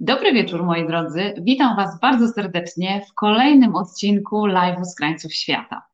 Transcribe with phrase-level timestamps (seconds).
[0.00, 1.34] Dobry wieczór moi drodzy.
[1.40, 5.87] Witam Was bardzo serdecznie w kolejnym odcinku Live'u z krańców świata.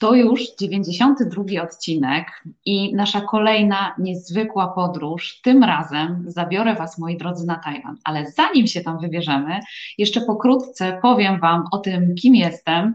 [0.00, 5.40] To już 92 odcinek i nasza kolejna niezwykła podróż.
[5.42, 7.96] Tym razem zabiorę Was, moi drodzy, na Tajwan.
[8.04, 9.60] Ale zanim się tam wybierzemy,
[9.98, 12.94] jeszcze pokrótce powiem Wam o tym, kim jestem,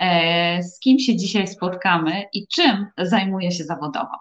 [0.00, 4.14] e, z kim się dzisiaj spotkamy i czym zajmuję się zawodowo.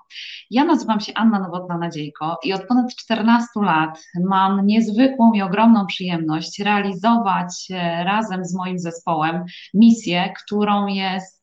[0.52, 6.60] Ja nazywam się Anna Nowotna-Nadziejko i od ponad 14 lat mam niezwykłą i ogromną przyjemność
[6.60, 11.37] realizować e, razem z moim zespołem misję, którą jest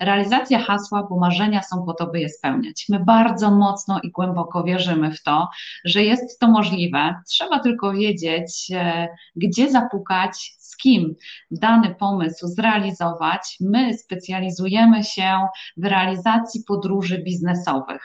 [0.00, 2.86] realizacja hasła, bo marzenia są po to, by je spełniać.
[2.88, 5.48] My bardzo mocno i głęboko wierzymy w to,
[5.84, 7.14] że jest to możliwe.
[7.28, 11.14] Trzeba tylko wiedzieć, y, gdzie zapukać, z kim
[11.50, 13.56] dany pomysł zrealizować.
[13.60, 15.38] My specjalizujemy się
[15.76, 18.02] w realizacji podróży biznesowych.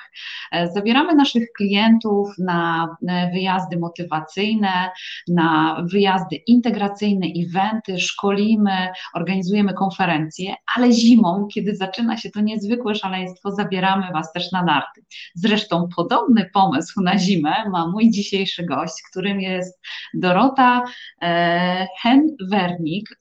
[0.52, 4.90] E, zabieramy naszych klientów na e, wyjazdy motywacyjne,
[5.28, 13.52] na wyjazdy integracyjne, eventy, szkolimy, organizujemy konferencje, ale zimą, kiedy zaczyna się to niezwykłe szaleństwo,
[13.52, 15.06] zabieramy Was też na narty.
[15.36, 19.82] Zresztą podobny pomysł na zimę ma mój dzisiejszy gość, którym jest
[20.14, 20.84] Dorota
[21.22, 21.88] e,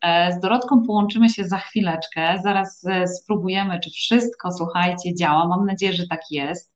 [0.03, 5.49] E, z Dorotką połączymy się za chwileczkę, zaraz e, spróbujemy, czy wszystko, słuchajcie, działa.
[5.49, 6.73] Mam nadzieję, że tak jest.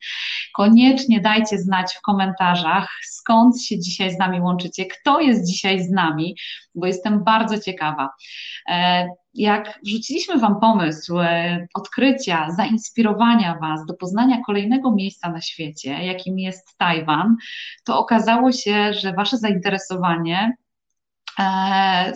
[0.54, 5.90] Koniecznie dajcie znać w komentarzach, skąd się dzisiaj z nami łączycie, kto jest dzisiaj z
[5.90, 6.36] nami,
[6.74, 8.10] bo jestem bardzo ciekawa.
[8.68, 11.16] E, jak wrzuciliśmy Wam pomysł
[11.74, 17.36] odkrycia, zainspirowania Was do poznania kolejnego miejsca na świecie, jakim jest Tajwan,
[17.84, 20.56] to okazało się, że Wasze zainteresowanie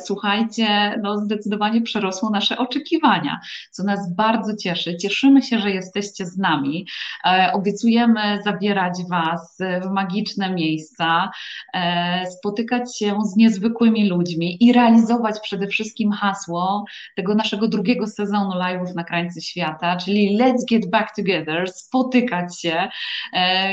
[0.05, 4.97] słuchajcie, no zdecydowanie przerosło nasze oczekiwania, co nas bardzo cieszy.
[4.97, 6.87] Cieszymy się, że jesteście z nami.
[7.25, 11.31] E, obiecujemy zabierać Was w magiczne miejsca,
[11.75, 16.85] e, spotykać się z niezwykłymi ludźmi i realizować przede wszystkim hasło
[17.17, 22.89] tego naszego drugiego sezonu live'ów na krańcu świata, czyli Let's Get Back Together, spotykać się.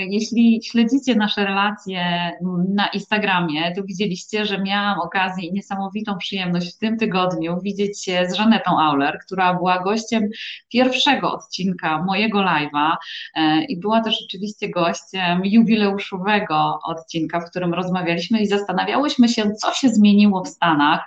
[0.10, 2.32] Jeśli śledzicie nasze relacje
[2.70, 8.04] na Instagramie, to widzieliście, że miałam okazję okazję i niesamowitą przyjemność w tym tygodniu widzieć
[8.04, 10.30] się z Żanetą Auler, która była gościem
[10.70, 12.96] pierwszego odcinka mojego live'a
[13.36, 19.74] e, i była też oczywiście gościem jubileuszowego odcinka, w którym rozmawialiśmy i zastanawiałyśmy się, co
[19.74, 21.02] się zmieniło w Stanach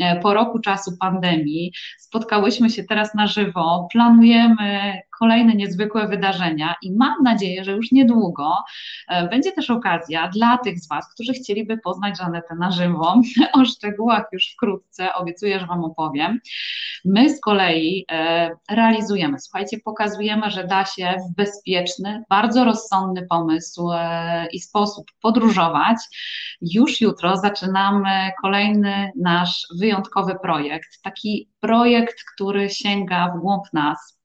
[0.00, 1.72] e, po roku czasu pandemii.
[1.98, 8.56] Spotkałyśmy się teraz na żywo, planujemy kolejne niezwykłe wydarzenia i mam nadzieję, że już niedługo
[9.08, 13.20] e, będzie też okazja dla tych z Was, którzy chcieliby poznać Żanetę na żywo.
[13.52, 16.40] O szczegółach już wkrótce, obiecuję, że Wam opowiem.
[17.04, 23.90] My z kolei e, realizujemy, słuchajcie, pokazujemy, że da się w bezpieczny, bardzo rozsądny pomysł
[23.92, 25.96] e, i sposób podróżować.
[26.60, 34.19] Już jutro zaczynamy kolejny nasz wyjątkowy projekt, taki projekt, który sięga w głąb nas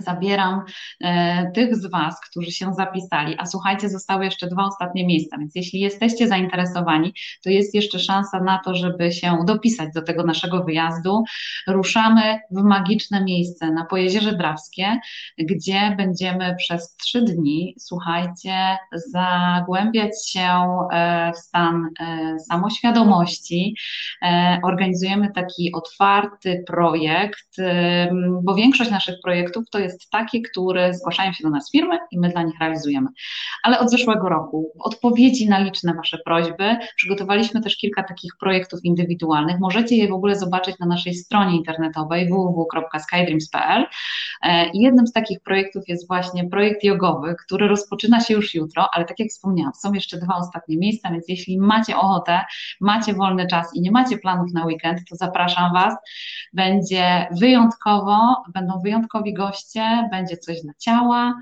[0.00, 0.62] zabieram
[1.00, 5.54] e, tych z Was, którzy się zapisali, a słuchajcie, zostały jeszcze dwa ostatnie miejsca, więc
[5.54, 10.64] jeśli jesteście zainteresowani, to jest jeszcze szansa na to, żeby się dopisać do tego naszego
[10.64, 11.24] wyjazdu.
[11.66, 15.00] Ruszamy w magiczne miejsce na Pojezierze Drawskie,
[15.38, 20.48] gdzie będziemy przez trzy dni, słuchajcie, zagłębiać się
[20.92, 23.74] e, w stan e, samoświadomości.
[24.22, 27.56] E, organizujemy taki otwarty projekt,
[28.42, 32.28] bo większość naszych projektów to jest takie, które zgłaszają się do nas firmy i my
[32.28, 33.08] dla nich realizujemy.
[33.62, 38.80] Ale od zeszłego roku, w odpowiedzi na liczne Wasze prośby, przygotowaliśmy też kilka takich projektów
[38.84, 39.60] indywidualnych.
[39.60, 43.86] Możecie je w ogóle zobaczyć na naszej stronie internetowej www.skydreams.pl.
[44.42, 49.04] E, jednym z takich projektów jest właśnie projekt jogowy, który rozpoczyna się już jutro, ale
[49.04, 52.40] tak jak wspomniałam, są jeszcze dwa ostatnie miejsca, więc jeśli macie ochotę,
[52.80, 55.94] macie wolny czas i nie macie planów na weekend, to zapraszam Was.
[56.52, 59.69] Będzie wyjątkowo, będą wyjątkowi goście,
[60.10, 61.34] będzie coś dla ciała,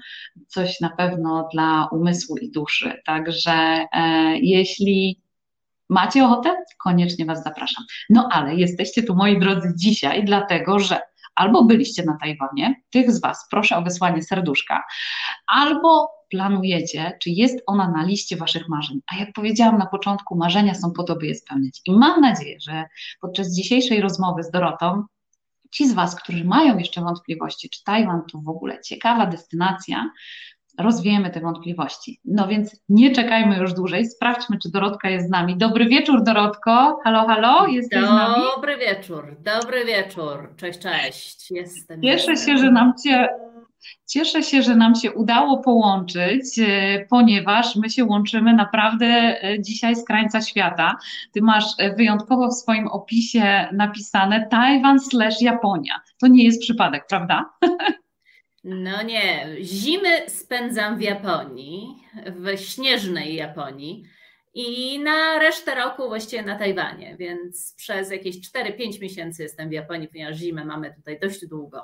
[0.49, 3.03] coś na pewno dla umysłu i duszy.
[3.07, 5.23] Także e, jeśli
[5.89, 7.85] macie ochotę, koniecznie Was zapraszam.
[8.11, 11.01] No ale jesteście tu, moi drodzy, dzisiaj, dlatego że
[11.35, 14.85] albo byliście na Tajwanie, tych z Was proszę o wysłanie serduszka,
[15.47, 19.01] albo planujecie, czy jest ona na liście Waszych marzeń.
[19.13, 21.81] A jak powiedziałam na początku, marzenia są po to, by je spełniać.
[21.85, 22.85] I mam nadzieję, że
[23.21, 25.05] podczas dzisiejszej rozmowy z Dorotą
[25.71, 30.11] ci z Was, którzy mają jeszcze wątpliwości, czy Tajwan to w ogóle ciekawa destynacja,
[30.79, 32.21] rozwiejemy te wątpliwości.
[32.25, 35.57] No więc nie czekajmy już dłużej, sprawdźmy, czy Dorotka jest z nami.
[35.57, 37.01] Dobry wieczór, Dorotko.
[37.05, 38.43] Halo, halo, jesteś dobry z nami?
[38.57, 40.55] Dobry wieczór, dobry wieczór.
[40.57, 41.51] Cześć, cześć.
[41.51, 42.03] Jestem.
[42.03, 43.29] Cieszę się, że nam Cię
[44.07, 49.97] Cieszę się, że nam się udało połączyć, e, ponieważ my się łączymy naprawdę e, dzisiaj
[49.97, 50.97] z krańca świata.
[51.33, 56.01] Ty masz e, wyjątkowo w swoim opisie napisane Tajwan slash Japonia.
[56.21, 57.51] To nie jest przypadek, prawda?
[58.65, 64.05] No nie, zimy spędzam w Japonii, w śnieżnej Japonii
[64.55, 70.09] i na resztę roku właściwie na Tajwanie, więc przez jakieś 4-5 miesięcy jestem w Japonii,
[70.09, 71.79] ponieważ zimę mamy tutaj dość długą.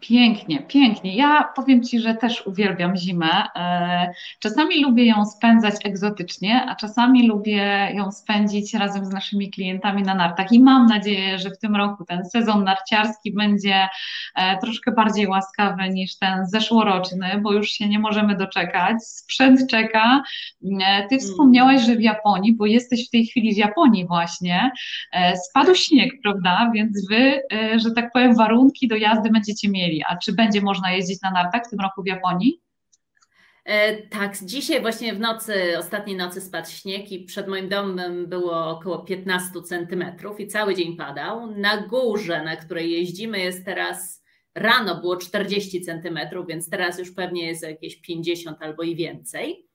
[0.00, 1.16] Pięknie, pięknie.
[1.16, 3.44] Ja powiem Ci, że też uwielbiam zimę.
[3.56, 10.02] E, czasami lubię ją spędzać egzotycznie, a czasami lubię ją spędzić razem z naszymi klientami
[10.02, 10.52] na nartach.
[10.52, 13.88] I mam nadzieję, że w tym roku ten sezon narciarski będzie
[14.36, 18.96] e, troszkę bardziej łaskawy niż ten zeszłoroczny, bo już się nie możemy doczekać.
[19.02, 20.22] Sprzęt czeka.
[20.62, 21.20] E, ty mm.
[21.20, 24.70] wspomniałaś, że w Japonii, bo jesteś w tej chwili w Japonii właśnie,
[25.48, 26.70] spadł śnieg, prawda?
[26.74, 27.42] Więc Wy,
[27.76, 30.02] że tak powiem, warunki do jazdy będzie będziecie mieli.
[30.08, 32.62] A czy będzie można jeździć na nartach w tym roku w Japonii?
[33.64, 38.68] E, tak, dzisiaj właśnie w nocy, ostatniej nocy spadł śnieg i przed moim domem było
[38.68, 41.50] około 15 centymetrów i cały dzień padał.
[41.50, 44.24] Na górze, na której jeździmy jest teraz,
[44.54, 49.66] rano było 40 centymetrów, więc teraz już pewnie jest jakieś 50 albo i więcej.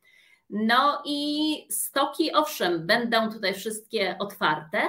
[0.50, 4.82] No i stoki, owszem, będą tutaj wszystkie otwarte,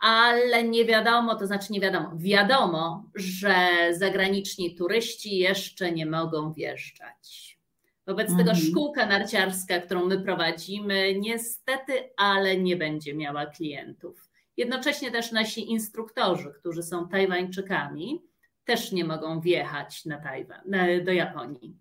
[0.00, 7.58] ale nie wiadomo, to znaczy nie wiadomo, wiadomo, że zagraniczni turyści jeszcze nie mogą wjeżdżać.
[8.06, 8.46] Wobec mhm.
[8.46, 14.30] tego szkółka narciarska, którą my prowadzimy, niestety, ale nie będzie miała klientów.
[14.56, 18.22] Jednocześnie też nasi instruktorzy, którzy są Tajwańczykami,
[18.64, 20.62] też nie mogą wjechać na Tajwan,
[21.04, 21.76] do Japonii.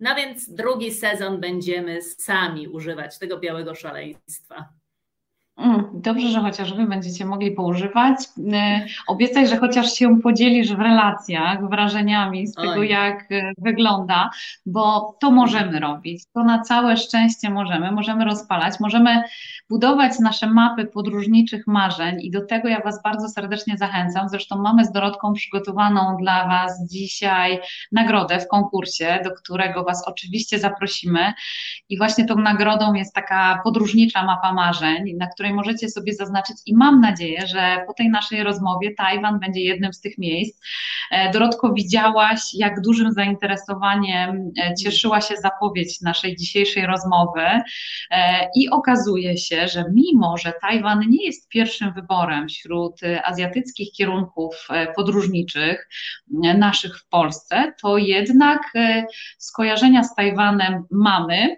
[0.00, 4.68] No więc drugi sezon będziemy sami używać tego białego szaleństwa.
[5.56, 8.16] Mm, dobrze, że chociaż Wy będziecie mogli poużywać.
[8.52, 12.88] E, obiecaj, że chociaż się podzielisz w relacjach wrażeniami z tego, Oj.
[12.88, 14.30] jak e, wygląda,
[14.66, 16.24] bo to możemy robić.
[16.34, 17.92] To na całe szczęście możemy.
[17.92, 19.22] Możemy rozpalać, możemy
[19.70, 24.28] budować nasze mapy podróżniczych marzeń i do tego ja Was bardzo serdecznie zachęcam.
[24.28, 27.60] Zresztą mamy z Dorotką przygotowaną dla Was dzisiaj
[27.92, 31.32] nagrodę w konkursie, do którego Was oczywiście zaprosimy.
[31.88, 36.56] I właśnie tą nagrodą jest taka podróżnicza mapa marzeń, na której której możecie sobie zaznaczyć
[36.66, 40.60] i mam nadzieję, że po tej naszej rozmowie Tajwan będzie jednym z tych miejsc.
[41.10, 47.62] E, Dorotko, widziałaś, jak dużym zainteresowaniem e, cieszyła się zapowiedź naszej dzisiejszej rozmowy e,
[48.56, 55.88] i okazuje się, że mimo, że Tajwan nie jest pierwszym wyborem wśród azjatyckich kierunków podróżniczych
[56.58, 58.60] naszych w Polsce, to jednak
[59.38, 61.56] skojarzenia z Tajwanem mamy.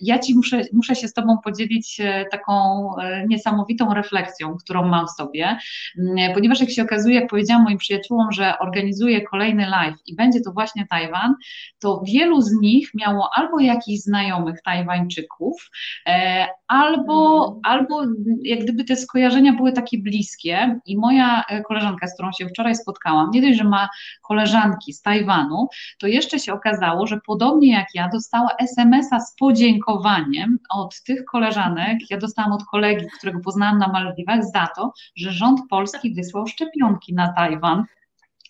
[0.00, 2.00] Ja Ci muszę, muszę się z Tobą podzielić
[2.30, 2.89] taką
[3.28, 5.58] niesamowitą refleksją, którą mam w sobie,
[5.98, 10.40] mm, ponieważ jak się okazuje, jak powiedziałam moim przyjaciółom, że organizuję kolejny live i będzie
[10.40, 11.34] to właśnie Tajwan,
[11.78, 15.70] to wielu z nich miało albo jakichś znajomych Tajwańczyków,
[16.06, 17.60] e, albo, mm.
[17.62, 18.02] albo
[18.42, 22.74] jak gdyby te skojarzenia były takie bliskie i moja e, koleżanka, z którą się wczoraj
[22.74, 23.88] spotkałam, nie dość, że ma
[24.22, 30.58] koleżanki z Tajwanu, to jeszcze się okazało, że podobnie jak ja dostała SMS-a z podziękowaniem
[30.70, 35.60] od tych koleżanek, ja dostałam od kolegi, którego poznałam na Maldiwach, za to, że rząd
[35.70, 37.84] polski wysłał szczepionki na Tajwan.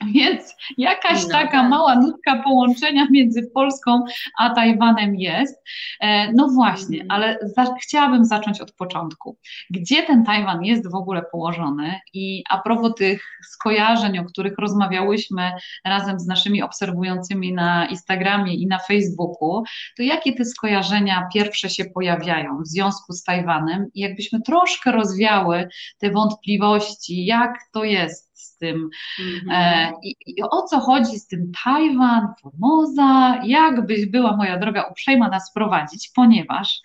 [0.14, 1.70] Więc jakaś taka tak.
[1.70, 4.04] mała nutka połączenia między Polską
[4.38, 5.62] a Tajwanem jest.
[6.00, 7.10] E, no właśnie, mm.
[7.10, 9.36] ale za, chciałabym zacząć od początku.
[9.70, 12.00] Gdzie ten Tajwan jest w ogóle położony?
[12.14, 15.52] I a propos tych skojarzeń, o których rozmawiałyśmy
[15.84, 19.62] razem z naszymi obserwującymi na Instagramie i na Facebooku,
[19.96, 23.86] to jakie te skojarzenia pierwsze się pojawiają w związku z Tajwanem?
[23.94, 28.90] I jakbyśmy troszkę rozwiały te wątpliwości, jak to jest tym.
[29.20, 29.92] Mm-hmm.
[30.02, 35.52] I, i, o co chodzi z tym Tajwan, Formosa, jakbyś była moja droga uprzejma nas
[35.52, 36.80] prowadzić, ponieważ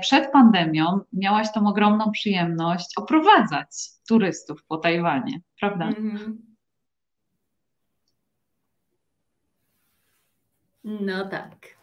[0.00, 3.68] przed pandemią miałaś tą ogromną przyjemność oprowadzać
[4.08, 5.90] turystów po Tajwanie, prawda?
[5.90, 6.32] Mm-hmm.
[10.84, 11.76] No tak.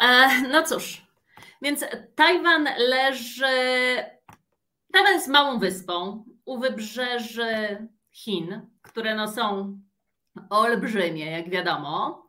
[0.00, 1.06] E, no cóż,
[1.62, 3.46] więc Tajwan leży.
[4.92, 9.78] Tajwan jest małą wyspą u wybrzeży Chin, które no są
[10.50, 12.26] olbrzymie, jak wiadomo.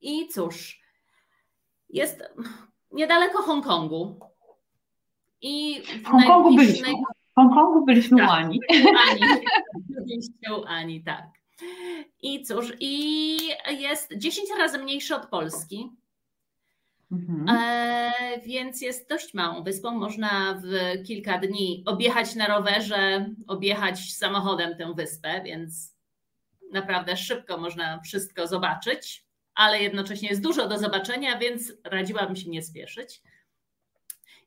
[0.00, 0.80] I cóż,
[1.88, 2.22] jest
[2.92, 4.20] niedaleko Hongkongu.
[5.40, 6.88] I w Hongkongu byliśmy.
[6.88, 8.60] W Hongkongu byliśmy tak, u Ani.
[9.88, 11.26] Byliście u Ani, tak.
[12.22, 13.36] I cóż, i
[13.70, 15.90] jest 10 razy mniejszy od Polski.
[17.12, 17.48] Mhm.
[17.48, 19.90] E, więc jest dość małą wyspą.
[19.90, 25.96] Można w kilka dni objechać na rowerze, objechać samochodem tę wyspę, więc
[26.72, 29.24] naprawdę szybko można wszystko zobaczyć,
[29.54, 33.22] ale jednocześnie jest dużo do zobaczenia, więc radziłabym się nie spieszyć.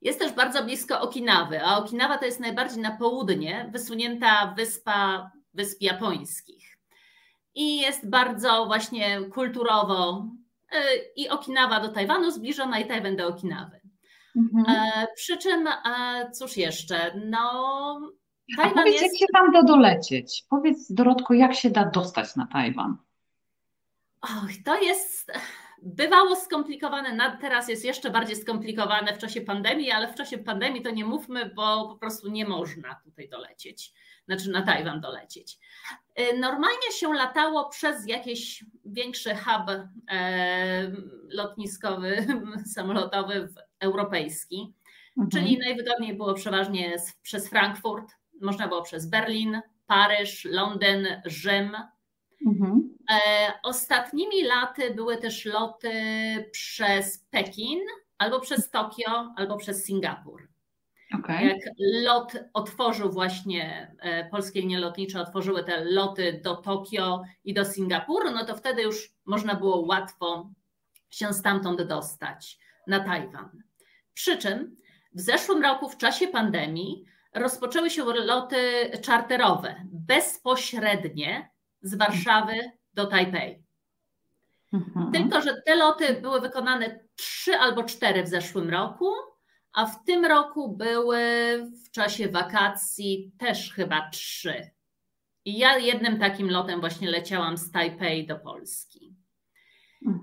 [0.01, 5.82] Jest też bardzo blisko Okinawy, a Okinawa to jest najbardziej na południe wysunięta wyspa Wysp
[5.82, 6.77] Japońskich.
[7.56, 10.25] I jest bardzo właśnie kulturowo
[11.16, 13.82] i Okinawa do Tajwanu zbliżona i Tajwan do Okinawy.
[14.36, 14.66] Mhm.
[14.78, 18.01] E, przy czym, e, cóż jeszcze, no
[18.58, 19.13] Tajwan A powiedz, jest...
[19.13, 20.44] jak się tam da dolecieć?
[20.50, 22.98] Powiedz Dorotko, jak się da dostać na Tajwan?
[24.22, 25.32] Och, to jest
[25.82, 30.92] bywało skomplikowane, teraz jest jeszcze bardziej skomplikowane w czasie pandemii, ale w czasie pandemii to
[30.92, 33.94] nie mówmy, bo po prostu nie można tutaj dolecieć,
[34.28, 35.58] znaczy na Tajwan dolecieć.
[36.20, 39.70] Y, normalnie się latało przez jakiś większy hub
[40.12, 40.92] e,
[41.30, 42.28] lotniskowy,
[42.75, 43.50] samolotowy
[43.80, 44.74] europejski,
[45.18, 45.30] mhm.
[45.30, 48.12] czyli najwygodniej było przeważnie przez Frankfurt,
[48.42, 51.75] można było przez Berlin, Paryż, Londyn, Rzym,
[52.46, 52.98] Mhm.
[53.12, 55.92] E, ostatnimi laty były też loty
[56.51, 57.80] przez Pekin,
[58.18, 60.50] albo przez Tokio, albo przez Singapur.
[61.20, 61.46] Okay.
[61.46, 61.60] Jak
[62.03, 68.32] lot otworzył właśnie, e, polskie linie lotnicze otworzyły te loty do Tokio i do Singapuru,
[68.32, 70.50] no to wtedy już można było łatwo
[71.10, 73.63] się stamtąd dostać na Tajwan.
[74.13, 74.75] Przy czym
[75.13, 81.50] w zeszłym roku, w czasie pandemii, rozpoczęły się loty czarterowe, bezpośrednie
[81.82, 82.53] z Warszawy
[82.94, 83.63] do Tajpej.
[84.74, 85.12] Mhm.
[85.12, 89.12] Tylko, że te loty były wykonane trzy albo cztery w zeszłym roku,
[89.74, 91.20] a w tym roku były
[91.86, 94.70] w czasie wakacji też chyba trzy.
[95.46, 99.16] I ja jednym takim lotem właśnie leciałam z Tajpej do Polski.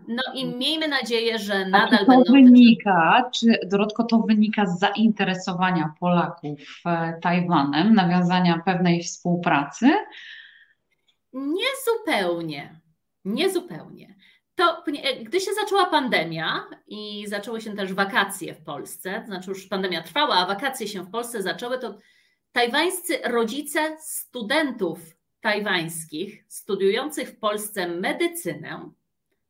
[0.08, 0.58] No i mhm.
[0.58, 2.32] miejmy nadzieję, że nadal to będą.
[2.32, 9.90] wynika, czy Dorotko, to wynika z zainteresowania Polaków e, Tajwanem, nawiązania pewnej współpracy,
[11.32, 12.80] nie zupełnie.
[13.24, 14.14] Nie zupełnie.
[14.58, 14.84] To,
[15.22, 20.02] gdy się zaczęła pandemia i zaczęły się też wakacje w Polsce, to znaczy już pandemia
[20.02, 21.98] trwała, a wakacje się w Polsce zaczęły, to
[22.52, 24.98] tajwańscy rodzice studentów
[25.40, 28.90] tajwańskich studiujących w Polsce medycynę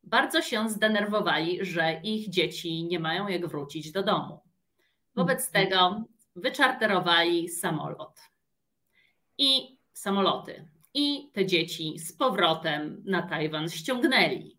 [0.03, 4.39] bardzo się zdenerwowali, że ich dzieci nie mają jak wrócić do domu.
[5.15, 5.65] Wobec mhm.
[5.65, 6.03] tego
[6.35, 8.19] wyczarterowali samolot
[9.37, 14.58] i samoloty i te dzieci z powrotem na Tajwan ściągnęli.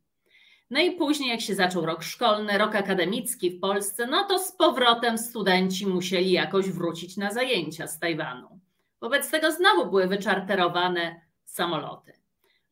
[0.71, 4.53] No i później, jak się zaczął rok szkolny, rok akademicki w Polsce, no to z
[4.53, 8.61] powrotem studenci musieli jakoś wrócić na zajęcia z Tajwanu.
[9.01, 12.13] Wobec tego znowu były wyczarterowane samoloty.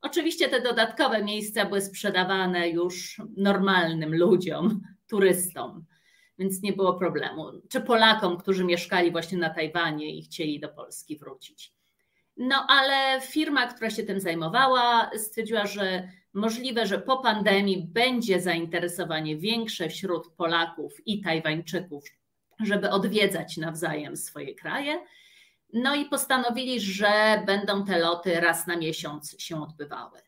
[0.02, 5.85] Oczywiście te dodatkowe miejsca były sprzedawane już normalnym ludziom, turystom,
[6.38, 7.45] więc nie było problemu.
[7.69, 11.73] Czy Polakom, którzy mieszkali właśnie na Tajwanie i chcieli do Polski wrócić.
[12.37, 19.37] No ale firma, która się tym zajmowała, stwierdziła, że możliwe, że po pandemii będzie zainteresowanie
[19.37, 22.04] większe wśród Polaków i Tajwańczyków,
[22.61, 25.04] żeby odwiedzać nawzajem swoje kraje.
[25.73, 30.18] No i postanowili, że będą te loty raz na miesiąc się odbywały.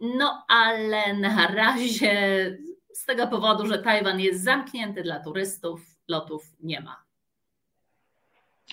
[0.00, 2.58] No ale na razie
[2.94, 7.01] z tego powodu, że Tajwan jest zamknięty dla turystów, lotów nie ma.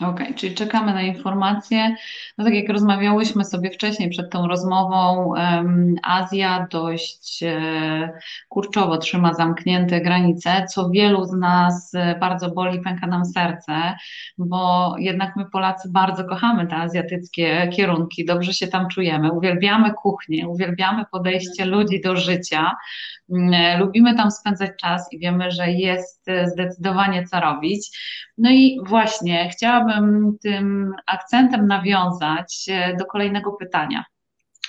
[0.01, 1.95] Okej, okay, czyli czekamy na informacje.
[2.37, 5.33] No tak jak rozmawiałyśmy sobie wcześniej przed tą rozmową,
[6.03, 8.11] Azja dość e,
[8.49, 13.73] kurczowo trzyma zamknięte granice, co wielu z nas bardzo boli, pęka nam serce,
[14.37, 20.47] bo jednak my Polacy bardzo kochamy te azjatyckie kierunki, dobrze się tam czujemy, uwielbiamy kuchnię,
[20.47, 22.75] uwielbiamy podejście ludzi do życia,
[23.31, 27.89] mm, lubimy tam spędzać czas i wiemy, że jest zdecydowanie co robić.
[28.37, 29.88] No i właśnie chciałabym
[30.43, 34.03] tym akcentem nawiązać e, do kolejnego pytania.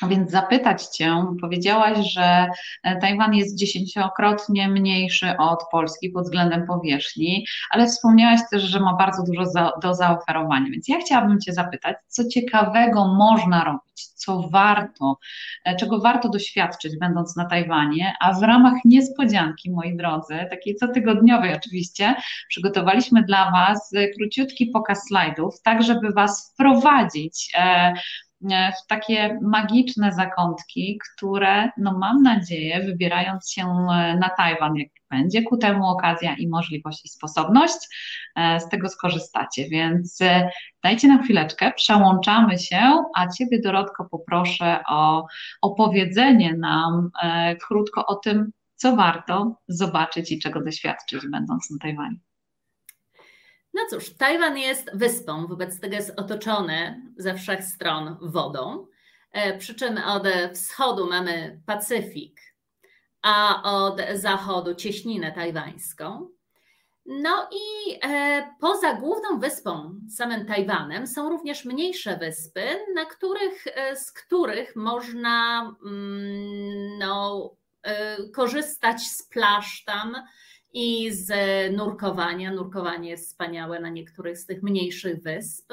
[0.08, 2.48] Więc zapytać Cię, powiedziałaś, że
[2.82, 8.96] e, Tajwan jest dziesięciokrotnie mniejszy od Polski pod względem powierzchni, ale wspomniałaś też, że ma
[8.96, 10.70] bardzo dużo za, do zaoferowania.
[10.70, 15.18] Więc ja chciałabym Cię zapytać, co ciekawego można robić, co warto,
[15.64, 21.54] e, czego warto doświadczyć, będąc na Tajwanie, a w ramach niespodzianki, moi drodzy, takiej cotygodniowej
[21.54, 22.14] oczywiście,
[22.48, 27.92] przygotowaliśmy dla Was króciutki pokaz slajdów, tak żeby Was wprowadzić E,
[28.42, 35.42] w takie magiczne zakątki, które, no mam nadzieję, wybierając się e, na Tajwan, jak będzie
[35.42, 37.78] ku temu okazja i możliwość i sposobność,
[38.36, 39.68] e, z tego skorzystacie.
[39.68, 40.18] Więc
[40.82, 45.26] dajcie nam chwileczkę, przełączamy się, a Ciebie, Dorotko, poproszę o
[45.62, 47.10] opowiedzenie nam
[47.66, 52.29] krótko o tym, co warto zobaczyć i czego doświadczyć, będąc na Tajwanie.
[53.74, 58.86] No cóż, Tajwan jest wyspą, wobec tego jest otoczony ze wszech stron wodą.
[59.58, 60.22] Przy czym od
[60.54, 62.40] wschodu mamy Pacyfik,
[63.22, 66.30] a od zachodu cieśninę tajwańską.
[67.06, 72.62] No i e, poza główną wyspą, samym Tajwanem, są również mniejsze wyspy,
[72.94, 77.50] na których, e, z których można mm, no,
[77.82, 80.16] e, korzystać z plaż tam
[80.72, 81.32] i z
[81.76, 82.52] nurkowania.
[82.52, 85.72] Nurkowanie jest wspaniałe na niektórych z tych mniejszych wysp.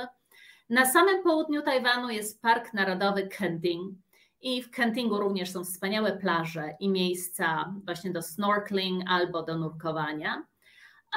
[0.69, 3.97] Na samym południu Tajwanu jest Park Narodowy Kenting.
[4.41, 10.45] I w Kentingu również są wspaniałe plaże i miejsca właśnie do snorkeling albo do nurkowania.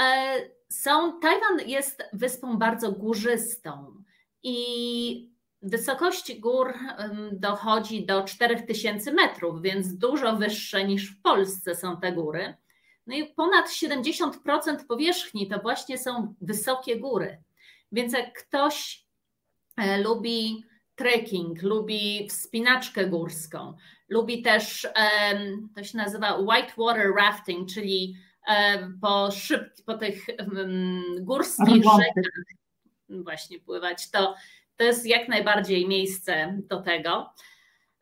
[0.00, 0.34] E,
[0.68, 3.94] są, Tajwan jest wyspą bardzo górzystą
[4.42, 5.30] i
[5.62, 6.74] wysokość gór
[7.32, 12.54] dochodzi do 4000 metrów, więc dużo wyższe niż w Polsce są te góry.
[13.10, 17.42] No i ponad 70% powierzchni to właśnie są wysokie góry.
[17.92, 19.04] Więc jak ktoś
[19.76, 20.64] e, lubi
[20.94, 23.76] trekking, lubi wspinaczkę górską,
[24.08, 24.88] lubi też,
[25.74, 28.16] to się nazywa whitewater rafting, czyli
[29.00, 30.26] po szyb, po tych
[31.20, 32.32] górskich rzekach
[33.08, 34.34] właśnie pływać, to,
[34.76, 37.32] to jest jak najbardziej miejsce do tego.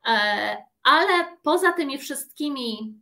[0.06, 2.98] E, ale poza tymi wszystkimi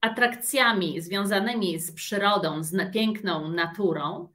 [0.00, 4.28] atrakcjami związanymi z przyrodą, z piękną naturą,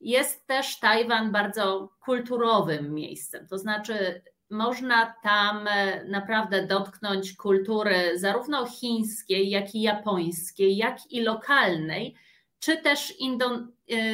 [0.00, 3.46] jest też Tajwan bardzo kulturowym miejscem.
[3.46, 11.20] To znaczy, można tam e, naprawdę dotknąć kultury zarówno chińskiej, jak i japońskiej, jak i
[11.20, 12.14] lokalnej,
[12.58, 13.34] czy też e,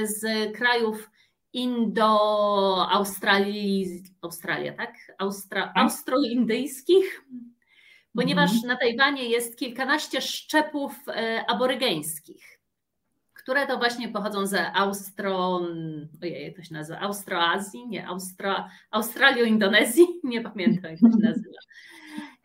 [0.06, 1.10] z krajów
[1.54, 4.94] Indo-Australii, Australia, tak?
[5.18, 7.24] Austra, austroindyjskich,
[8.16, 8.68] ponieważ mhm.
[8.68, 12.54] na Tajwanie jest kilkanaście szczepów e, aborygeńskich
[13.44, 15.60] które to właśnie pochodzą z Austro,
[16.22, 21.58] ojej, to się nazywa Austroazji, nie, Austro, Australio-Indonezji, nie pamiętam jak to się nazywa,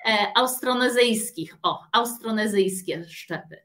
[0.05, 3.57] e, austronezyjskich, o, austronezyjskie szczepy.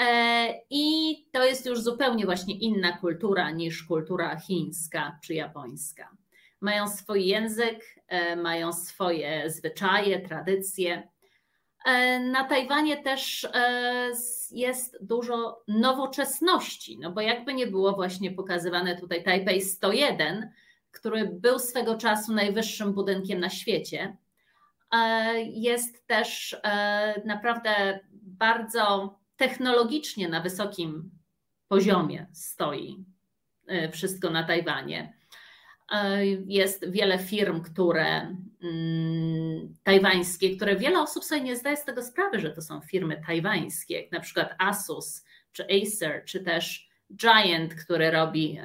[0.00, 6.08] E, I to jest już zupełnie właśnie inna kultura niż kultura chińska czy japońska.
[6.60, 11.08] Mają swój język, e, mają swoje zwyczaje, tradycje.
[11.84, 14.10] E, na Tajwanie też e,
[14.50, 20.50] jest dużo nowoczesności, no bo jakby nie było właśnie pokazywane tutaj Taipei 101,
[20.90, 24.16] który był swego czasu najwyższym budynkiem na świecie,
[25.44, 26.56] jest też
[27.24, 31.10] naprawdę bardzo technologicznie na wysokim
[31.68, 33.04] poziomie stoi
[33.92, 35.12] wszystko na Tajwanie.
[36.46, 42.40] Jest wiele firm, które mm, tajwańskie, które wiele osób sobie nie zdaje z tego sprawy,
[42.40, 48.10] że to są firmy tajwańskie, jak na przykład Asus, czy Acer, czy też Giant, który
[48.10, 48.60] robi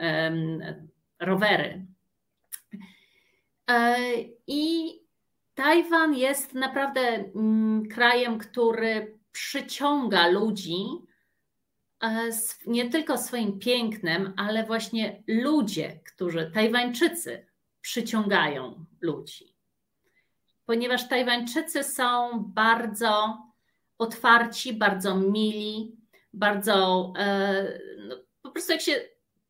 [1.19, 1.85] rowery.
[3.69, 3.97] E,
[4.47, 4.93] I
[5.55, 10.75] Tajwan jest naprawdę mm, krajem, który przyciąga ludzi
[12.65, 17.45] nie tylko swoim pięknem, ale właśnie ludzie, którzy, Tajwańczycy,
[17.81, 19.55] przyciągają ludzi.
[20.65, 23.37] Ponieważ Tajwańczycy są bardzo
[23.97, 25.97] otwarci, bardzo mili,
[26.33, 29.01] bardzo e, no, po prostu jak się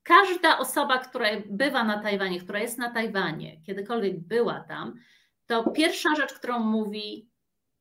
[0.03, 4.99] każda osoba, która bywa na Tajwanie, która jest na Tajwanie, kiedykolwiek była tam,
[5.45, 7.29] to pierwsza rzecz, którą mówi,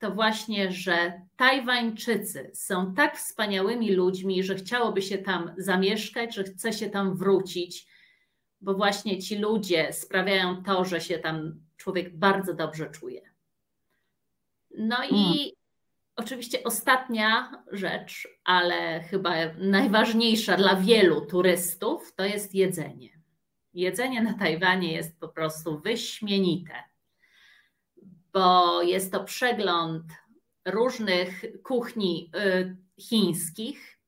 [0.03, 6.73] to właśnie, że Tajwańczycy są tak wspaniałymi ludźmi, że chciałoby się tam zamieszkać, że chce
[6.73, 7.87] się tam wrócić,
[8.61, 13.21] bo właśnie ci ludzie sprawiają to, że się tam człowiek bardzo dobrze czuje.
[14.79, 15.51] No i hmm.
[16.17, 23.11] oczywiście ostatnia rzecz, ale chyba najważniejsza dla wielu turystów, to jest jedzenie.
[23.75, 26.92] Jedzenie na Tajwanie jest po prostu wyśmienite
[28.33, 30.05] bo jest to przegląd
[30.65, 33.99] różnych kuchni y, chińskich,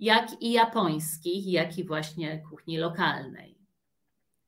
[0.00, 3.58] jak i japońskich, jak i właśnie kuchni lokalnej.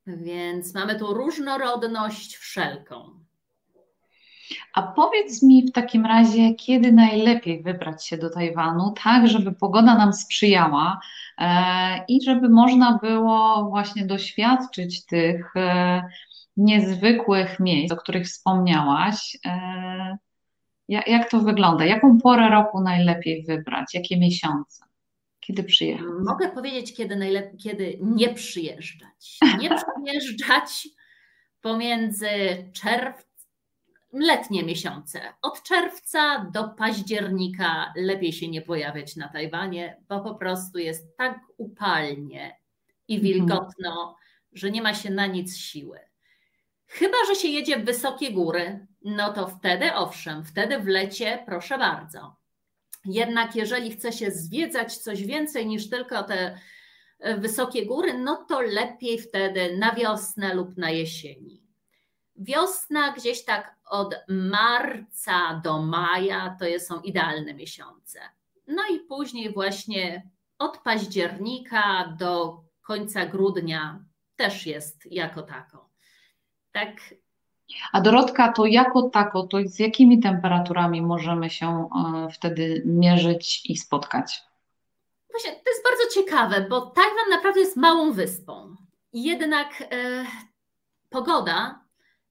[0.06, 3.20] Więc mamy tu różnorodność wszelką.
[4.74, 9.94] A powiedz mi w takim razie, kiedy najlepiej wybrać się do Tajwanu, tak żeby pogoda
[9.94, 11.00] nam sprzyjała
[11.38, 16.02] e, i żeby można było właśnie doświadczyć tych e,
[16.60, 19.38] niezwykłych miejsc, o których wspomniałaś.
[19.46, 20.18] E,
[20.88, 21.84] jak to wygląda?
[21.84, 23.94] Jaką porę roku najlepiej wybrać?
[23.94, 24.84] Jakie miesiące?
[25.40, 26.06] Kiedy przyjechać?
[26.24, 29.38] Mogę powiedzieć, kiedy, najlepiej, kiedy nie przyjeżdżać.
[29.58, 30.88] Nie przyjeżdżać
[31.60, 32.28] pomiędzy
[32.72, 33.30] czerwcem,
[34.12, 35.20] letnie miesiące.
[35.42, 41.40] Od czerwca do października lepiej się nie pojawiać na Tajwanie, bo po prostu jest tak
[41.56, 42.56] upalnie
[43.08, 43.32] i mhm.
[43.32, 44.16] wilgotno,
[44.52, 46.09] że nie ma się na nic siły.
[46.90, 51.78] Chyba, że się jedzie w wysokie góry, no to wtedy owszem, wtedy w lecie proszę
[51.78, 52.36] bardzo.
[53.04, 56.58] Jednak jeżeli chce się zwiedzać coś więcej niż tylko te
[57.18, 61.62] e, wysokie góry, no to lepiej wtedy na wiosnę lub na jesieni.
[62.36, 68.20] Wiosna gdzieś tak od marca do maja to są idealne miesiące.
[68.66, 74.04] No i później właśnie od października do końca grudnia
[74.36, 75.89] też jest jako tako.
[76.72, 76.90] Tak.
[77.92, 83.76] A Dorotka, to jako tako, to z jakimi temperaturami możemy się e, wtedy mierzyć i
[83.76, 84.42] spotkać?
[85.30, 88.76] Właśnie, to jest bardzo ciekawe, bo Tajwan naprawdę jest małą wyspą.
[89.12, 89.86] Jednak e,
[91.10, 91.84] pogoda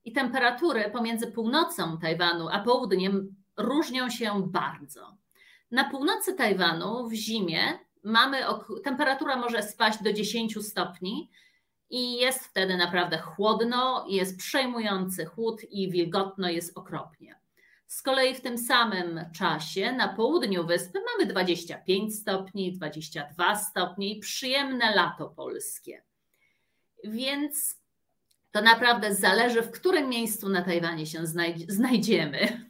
[0.04, 5.16] i temperatury pomiędzy północą Tajwanu a południem różnią się bardzo.
[5.70, 8.38] Na północy Tajwanu w zimie mamy
[8.84, 11.30] temperatura może spaść do 10 stopni
[11.90, 17.40] i jest wtedy naprawdę chłodno, jest przejmujący chłód i wilgotno jest okropnie.
[17.86, 24.20] Z kolei w tym samym czasie na południu wyspy mamy 25 stopni, 22 stopnie i
[24.20, 26.02] przyjemne lato polskie.
[27.04, 27.80] Więc
[28.50, 31.26] to naprawdę zależy, w którym miejscu na Tajwanie się
[31.68, 32.69] znajdziemy.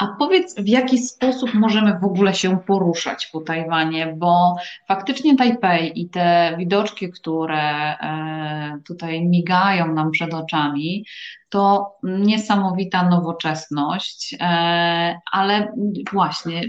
[0.00, 4.56] A powiedz, w jaki sposób możemy w ogóle się poruszać po Tajwanie, bo
[4.88, 11.04] faktycznie Tajpej i te widoczki, które e, tutaj migają nam przed oczami,
[11.48, 15.72] to niesamowita nowoczesność, e, ale
[16.12, 16.62] właśnie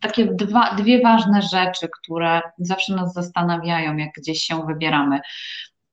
[0.00, 5.20] takie dwa, dwie ważne rzeczy, które zawsze nas zastanawiają, jak gdzieś się wybieramy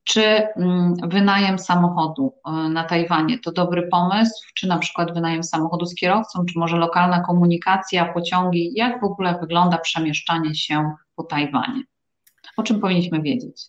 [0.07, 5.85] czy mm, wynajem samochodu e, na Tajwanie to dobry pomysł, czy na przykład wynajem samochodu
[5.85, 11.83] z kierowcą, czy może lokalna komunikacja, pociągi, jak w ogóle wygląda przemieszczanie się po Tajwanie?
[12.57, 13.61] O czym powinniśmy wiedzieć?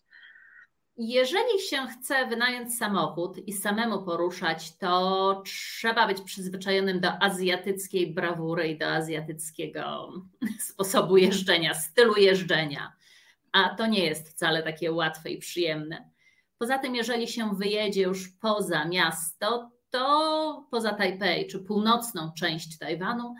[0.96, 8.68] Jeżeli się chce wynająć samochód i samemu poruszać, to trzeba być przyzwyczajonym do azjatyckiej brawury
[8.68, 10.12] i do azjatyckiego
[10.70, 12.92] sposobu jeżdżenia, stylu jeżdżenia.
[13.52, 16.10] A to nie jest wcale takie łatwe i przyjemne.
[16.58, 23.34] Poza tym, jeżeli się wyjedzie już poza miasto, to poza Tajpej czy północną część Tajwanu,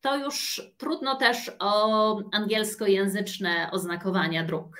[0.00, 4.76] to już trudno też o angielskojęzyczne oznakowania dróg.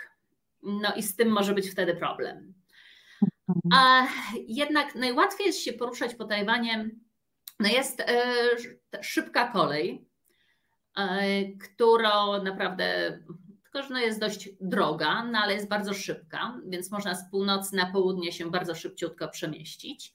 [0.62, 2.54] No i z tym może być wtedy problem.
[3.74, 4.06] A
[4.48, 6.90] jednak najłatwiej jest się poruszać po Tajwanie.
[7.60, 8.24] No jest e,
[9.02, 10.08] szybka kolej,
[10.96, 13.18] e, którą naprawdę
[13.72, 17.76] tylko że no jest dość droga, no ale jest bardzo szybka, więc można z północy
[17.76, 20.14] na południe się bardzo szybciutko przemieścić.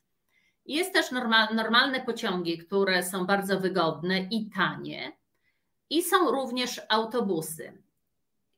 [0.66, 5.18] Jest też normal, normalne pociągi, które są bardzo wygodne i tanie,
[5.90, 7.82] i są również autobusy.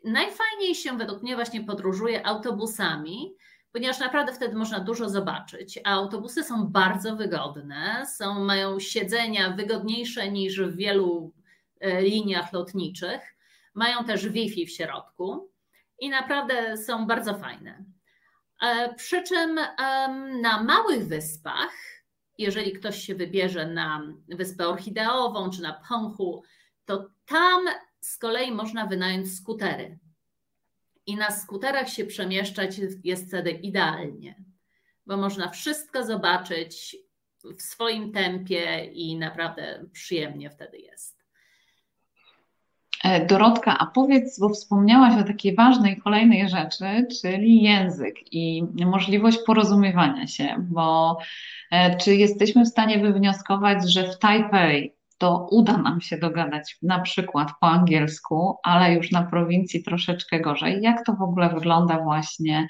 [0.04, 3.34] Najfajniej się według mnie właśnie podróżuje autobusami,
[3.72, 10.32] ponieważ naprawdę wtedy można dużo zobaczyć, a autobusy są bardzo wygodne, są, mają siedzenia wygodniejsze
[10.32, 11.34] niż w wielu
[11.80, 13.37] e, liniach lotniczych
[13.78, 15.52] mają też Wi-Fi w środku
[16.00, 17.86] i naprawdę są bardzo fajne.
[18.62, 19.60] E, przy czym
[20.42, 21.74] na małych wyspach,
[22.38, 26.44] jeżeli ktoś się wybierze na wyspę orchideową czy na Penghu,
[26.86, 27.66] to tam
[28.00, 30.00] z kolei można wynająć skutery.
[31.06, 34.44] I na skuterach się przemieszczać jest wtedy idealnie,
[35.06, 36.98] bo można wszystko zobaczyć
[37.58, 41.17] w swoim tempie i naprawdę przyjemnie wtedy jest.
[43.04, 49.38] E, Dorotka, a powiedz, bo wspomniałaś o takiej ważnej kolejnej rzeczy, czyli język i możliwość
[49.46, 51.18] porozumiewania się, bo
[51.72, 57.00] e, czy jesteśmy w stanie wywnioskować, że w Tajpej to uda nam się dogadać na
[57.00, 60.82] przykład po angielsku, ale już na prowincji troszeczkę gorzej.
[60.82, 62.68] Jak to w ogóle wygląda właśnie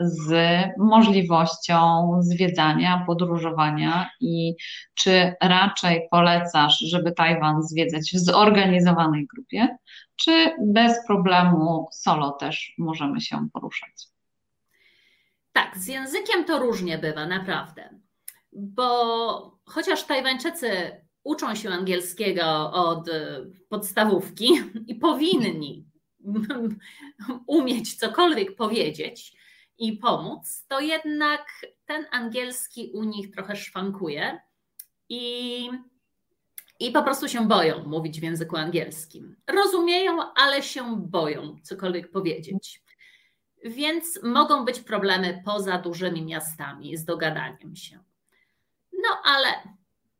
[0.00, 0.32] z
[0.78, 4.54] możliwością zwiedzania, podróżowania i
[4.94, 9.76] czy raczej polecasz, żeby Tajwan zwiedzać w zorganizowanej grupie,
[10.16, 13.90] czy bez problemu solo też możemy się poruszać?
[15.52, 17.88] Tak, z językiem to różnie bywa, naprawdę.
[18.52, 20.70] Bo chociaż Tajwańczycy
[21.24, 23.10] uczą się angielskiego od
[23.68, 24.50] podstawówki
[24.86, 25.93] i powinni
[27.46, 29.36] umieć cokolwiek powiedzieć
[29.78, 31.46] i pomóc, to jednak
[31.86, 34.40] ten angielski u nich trochę szwankuje
[35.08, 35.70] i,
[36.80, 39.36] i po prostu się boją mówić w języku angielskim.
[39.46, 42.82] Rozumieją, ale się boją cokolwiek powiedzieć.
[43.64, 47.98] Więc mogą być problemy poza dużymi miastami z dogadaniem się.
[48.92, 49.48] No ale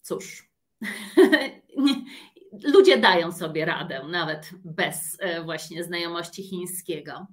[0.03, 0.51] cóż,
[2.63, 7.27] ludzie dają sobie radę, nawet bez e, właśnie znajomości chińskiego.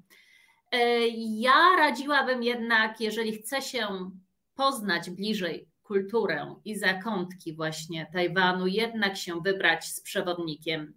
[0.72, 4.12] E, ja radziłabym jednak, jeżeli chce się
[4.56, 10.94] poznać bliżej kulturę i zakątki właśnie Tajwanu, jednak się wybrać z przewodnikiem,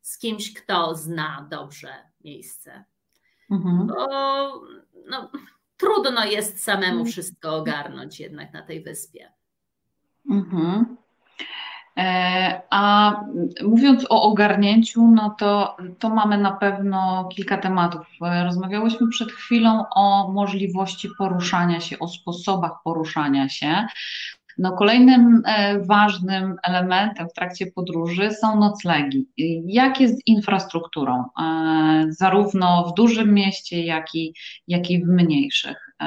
[0.00, 2.84] z kimś, kto zna dobrze miejsce.
[3.50, 3.86] Mhm.
[3.86, 4.06] Bo
[5.06, 5.30] no,
[5.76, 7.06] trudno jest samemu mhm.
[7.06, 9.32] wszystko ogarnąć jednak na tej wyspie.
[10.30, 10.96] Mhm.
[11.98, 13.12] E, a
[13.64, 18.06] mówiąc o ogarnięciu, no to, to mamy na pewno kilka tematów.
[18.22, 23.86] E, rozmawiałyśmy przed chwilą o możliwości poruszania się, o sposobach poruszania się.
[24.58, 29.26] No, kolejnym e, ważnym elementem w trakcie podróży są noclegi.
[29.66, 34.34] Jak jest z infrastrukturą, e, zarówno w dużym mieście, jak i,
[34.68, 36.06] jak i w mniejszych e,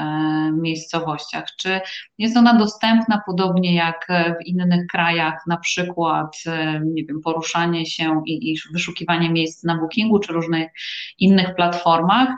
[0.51, 1.45] miejscowościach?
[1.60, 1.79] Czy
[2.17, 4.07] jest ona dostępna podobnie jak
[4.41, 6.38] w innych krajach, na przykład
[6.83, 10.69] nie wiem, poruszanie się i, i wyszukiwanie miejsc na Bookingu czy różnych
[11.19, 12.29] innych platformach?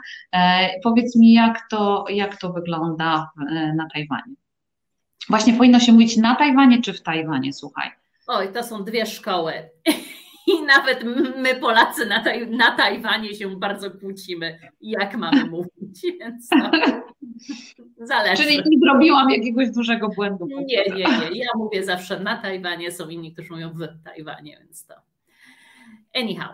[0.82, 3.30] Powiedz mi, jak to, jak to wygląda
[3.76, 4.34] na Tajwanie?
[5.30, 7.90] Właśnie powinno się mówić na Tajwanie czy w Tajwanie, słuchaj.
[8.26, 9.52] Oj, to są dwie szkoły.
[10.46, 11.04] I nawet
[11.36, 16.56] my, Polacy na, taj, na Tajwanie się bardzo kłócimy, jak mamy mówić, więc to
[18.06, 18.42] zależy.
[18.42, 20.46] Czyli nie zrobiłam jakiegoś dużego błędu.
[20.46, 21.38] Nie, nie, nie.
[21.38, 24.94] Ja mówię zawsze na Tajwanie, są inni, którzy mówią w Tajwanie, więc to.
[26.14, 26.50] Anyhow.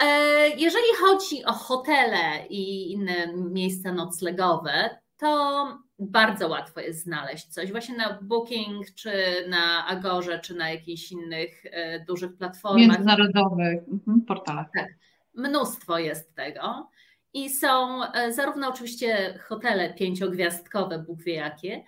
[0.00, 4.90] E, jeżeli chodzi o hotele i inne miejsca noclegowe,
[5.20, 9.12] to bardzo łatwo jest znaleźć coś właśnie na Booking, czy
[9.48, 12.88] na Agorze, czy na jakichś innych e, dużych platformach.
[12.88, 14.66] Międzynarodowych mhm, portalach.
[14.74, 14.88] Tak,
[15.34, 16.90] mnóstwo jest tego.
[17.34, 21.84] I są e, zarówno oczywiście hotele pięciogwiazdkowe, Bóg wie jakie,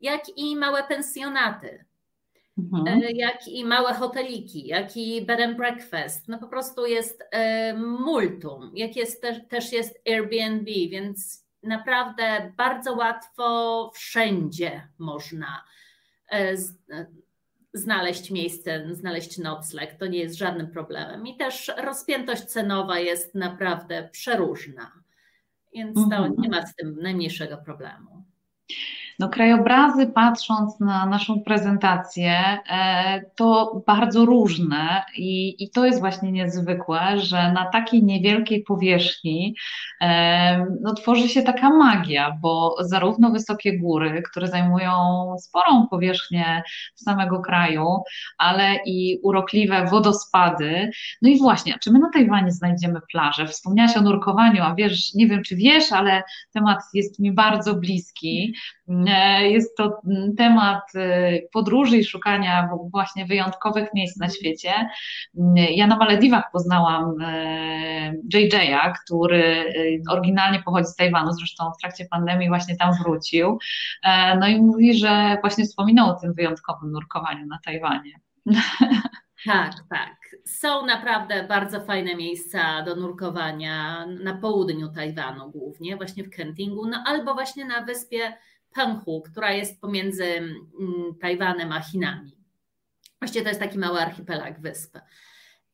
[0.00, 1.84] jak i małe pensjonaty.
[2.58, 3.02] Mhm.
[3.02, 6.28] E, jak i małe hoteliki, jak i bed and breakfast.
[6.28, 7.24] No po prostu jest
[7.76, 8.72] multum.
[8.74, 15.64] Jak jest też, też jest Airbnb, więc naprawdę bardzo łatwo wszędzie można
[16.32, 16.52] e,
[16.90, 17.06] e,
[17.72, 19.98] znaleźć miejsce, znaleźć nocleg.
[19.98, 21.26] To nie jest żadnym problemem.
[21.26, 24.92] I też rozpiętość cenowa jest naprawdę przeróżna.
[25.74, 26.34] Więc to mhm.
[26.38, 28.24] nie ma z tym najmniejszego problemu.
[29.18, 32.32] No, krajobrazy, patrząc na naszą prezentację,
[32.70, 39.54] e, to bardzo różne i, i to jest właśnie niezwykłe, że na takiej niewielkiej powierzchni
[40.00, 44.92] e, no, tworzy się taka magia, bo zarówno wysokie góry, które zajmują
[45.38, 46.62] sporą powierzchnię
[46.94, 47.86] samego kraju,
[48.38, 50.90] ale i urokliwe wodospady.
[51.22, 53.46] No i właśnie, czy my na Tajwanie znajdziemy plażę?
[53.46, 56.22] Wspomniałaś o nurkowaniu, a wiesz, nie wiem czy wiesz, ale
[56.52, 58.54] temat jest mi bardzo bliski.
[59.08, 60.00] E, jest to
[60.36, 64.72] temat e, podróży i szukania właśnie wyjątkowych miejsc na świecie.
[65.54, 69.72] Ja na Malediwach poznałam e, JJ'a, który
[70.10, 73.58] oryginalnie pochodzi z Tajwanu, zresztą w trakcie pandemii właśnie tam wrócił.
[74.40, 78.12] No i mówi, że właśnie wspominał o tym wyjątkowym nurkowaniu na Tajwanie.
[79.46, 80.16] Tak, tak.
[80.44, 87.02] Są naprawdę bardzo fajne miejsca do nurkowania na południu Tajwanu głównie, właśnie w Kentingu, no
[87.06, 88.32] albo właśnie na wyspie
[88.74, 92.36] Penghu, która jest pomiędzy mm, Tajwanem a Chinami.
[93.20, 94.98] Właściwie to jest taki mały archipelag wysp.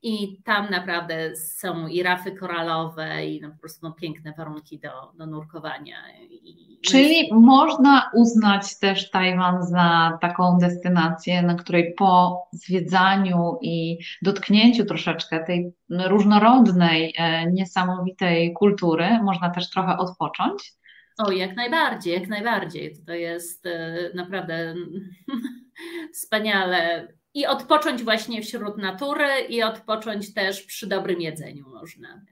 [0.02, 5.12] I tam naprawdę są i rafy koralowe, i no po prostu no piękne warunki do,
[5.18, 5.96] do nurkowania.
[6.30, 7.32] I Czyli jest...
[7.32, 15.72] można uznać też Tajwan za taką destynację, na której po zwiedzaniu i dotknięciu troszeczkę tej
[15.90, 20.79] różnorodnej, e, niesamowitej kultury, można też trochę odpocząć?
[21.26, 22.96] O, jak najbardziej, jak najbardziej.
[23.06, 24.74] To jest e, naprawdę
[26.14, 27.08] wspaniale.
[27.34, 32.24] I odpocząć właśnie wśród natury, i odpocząć też przy dobrym jedzeniu można.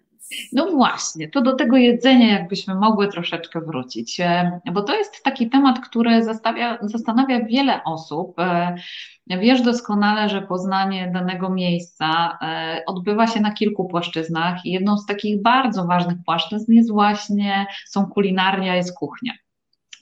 [0.53, 5.51] No właśnie, to do tego jedzenia jakbyśmy mogły troszeczkę wrócić, e, bo to jest taki
[5.51, 8.41] temat, który zastanawia, zastanawia wiele osób.
[8.41, 8.77] E,
[9.27, 15.07] wiesz doskonale, że poznanie danego miejsca e, odbywa się na kilku płaszczyznach i jedną z
[15.07, 19.33] takich bardzo ważnych płaszczyzn jest właśnie, są kulinaria, jest kuchnia.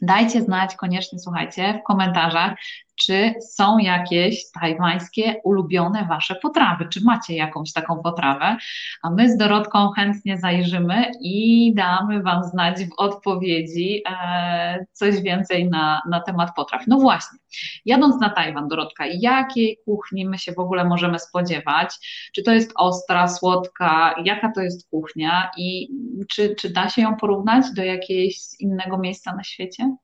[0.03, 2.55] Dajcie znać koniecznie, słuchajcie, w komentarzach,
[2.97, 8.57] czy są jakieś tajwańskie ulubione Wasze potrawy, czy macie jakąś taką potrawę,
[9.03, 15.71] a my z Dorotką chętnie zajrzymy i damy Wam znać w odpowiedzi e, coś więcej
[15.71, 16.87] na, na temat potraw.
[16.87, 17.39] No właśnie,
[17.85, 21.95] jadąc na Tajwan, Dorotka, jakiej kuchni my się w ogóle możemy spodziewać?
[22.35, 25.89] Czy to jest ostra, słodka, jaka to jest kuchnia i
[26.31, 29.97] czy, czy da się ją porównać do jakiegoś innego miejsca na świecie?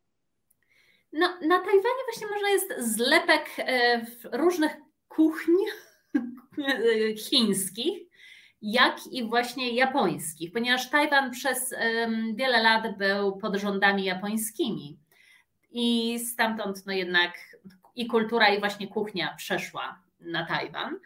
[1.12, 4.72] No, na Tajwanie właśnie można jest zlepek e, różnych
[5.08, 5.64] kuchni
[7.28, 8.08] chińskich,
[8.62, 11.74] jak i właśnie japońskich, ponieważ Tajwan przez
[12.34, 14.98] wiele lat był pod rządami japońskimi.
[15.70, 17.38] i stamtąd no jednak
[17.94, 20.98] i kultura i właśnie kuchnia przeszła na Tajwan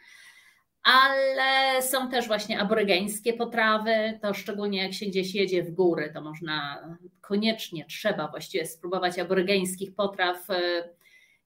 [0.87, 6.21] ale są też właśnie aborygeńskie potrawy, to szczególnie jak się gdzieś jedzie w góry, to
[6.21, 6.79] można
[7.21, 10.89] koniecznie, trzeba właściwie spróbować aborygeńskich potraw e,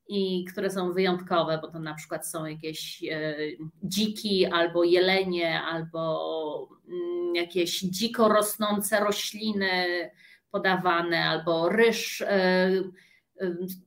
[0.08, 3.36] i które są wyjątkowe, bo to na przykład są jakieś e,
[3.82, 9.86] dziki albo jelenie, albo mm, jakieś dziko rosnące rośliny
[10.50, 12.70] podawane, albo ryż e,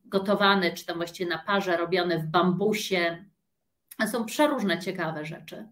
[0.05, 3.25] gotowany, czy tam właściwie na parze robiony w bambusie
[4.07, 5.67] są przeróżne ciekawe rzeczy.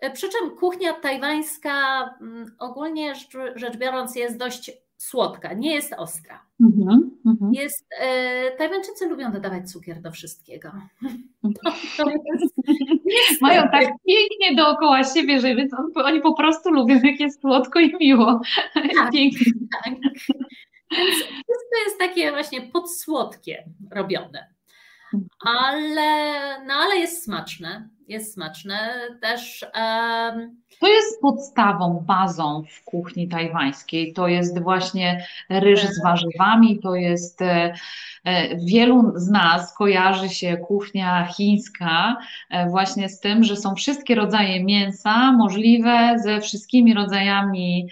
[0.00, 3.14] E, przy czym kuchnia tajwańska mm, ogólnie
[3.54, 6.46] rzecz biorąc jest dość słodka, nie jest ostra.
[6.60, 7.50] Mm-hmm, mm-hmm.
[7.52, 10.72] Jest, e, Tajwańczycy lubią dodawać cukier do wszystkiego.
[11.42, 17.20] To, to jest, Mają tak pięknie dookoła siebie, że więc oni po prostu lubią, jak
[17.20, 18.40] jest słodko i miło.
[18.74, 19.52] Tak, pięknie.
[19.84, 19.94] Tak.
[20.90, 24.55] Więc wszystko jest takie właśnie podsłodkie robione.
[25.40, 29.66] Ale, no ale jest smaczne, jest smaczne też.
[29.74, 30.56] Um...
[30.80, 34.12] To jest podstawą, bazą w kuchni tajwańskiej.
[34.12, 37.74] To jest właśnie ryż z warzywami, to jest e,
[38.24, 42.16] e, wielu z nas kojarzy się kuchnia chińska
[42.50, 47.88] e, właśnie z tym, że są wszystkie rodzaje mięsa możliwe ze wszystkimi rodzajami,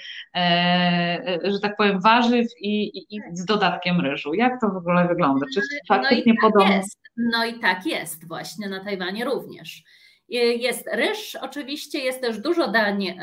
[1.44, 4.34] że tak powiem, warzyw i, i, i z dodatkiem ryżu.
[4.34, 5.46] Jak to w ogóle wygląda?
[5.54, 6.74] Czy no faktycznie no podobno?
[6.74, 6.98] Jest.
[7.16, 9.84] No i tak jest właśnie na Tajwanie również.
[10.28, 13.18] Jest ryż, oczywiście jest też dużo dań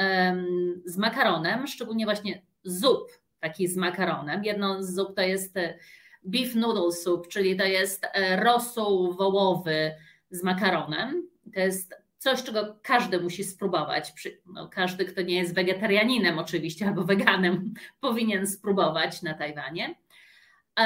[0.85, 4.43] z makaronem, szczególnie właśnie zup taki z makaronem.
[4.43, 5.77] Jedną z zup to jest e,
[6.23, 9.91] beef noodle soup, czyli to jest e, rosół wołowy
[10.29, 11.27] z makaronem.
[11.53, 14.13] To jest coś, czego każdy musi spróbować.
[14.45, 19.95] No, każdy, kto nie jest wegetarianinem oczywiście albo weganem, powinien spróbować na Tajwanie.
[20.79, 20.83] E,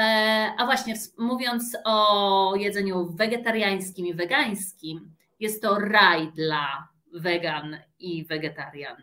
[0.58, 8.96] a właśnie mówiąc o jedzeniu wegetariańskim i wegańskim, jest to raj dla wegan i wegetarian,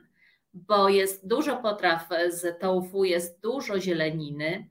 [0.53, 4.69] bo jest dużo potraw z tofu, jest dużo zieleniny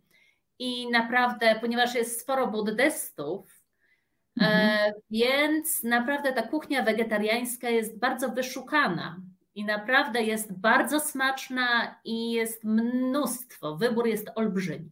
[0.59, 3.65] i naprawdę, ponieważ jest sporo buddystów,
[4.41, 4.93] e, mhm.
[5.11, 9.21] więc naprawdę ta kuchnia wegetariańska jest bardzo wyszukana
[9.55, 14.91] i naprawdę jest bardzo smaczna i jest mnóstwo, wybór jest olbrzymi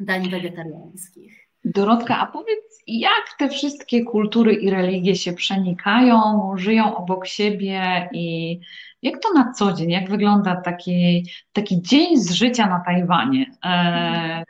[0.00, 1.45] dań wegetariańskich.
[1.66, 8.58] Dorotka, a powiedz, jak te wszystkie kultury i religie się przenikają, żyją obok siebie i
[9.02, 13.50] jak to na co dzień, jak wygląda taki, taki dzień z życia na Tajwanie?
[13.64, 14.44] E,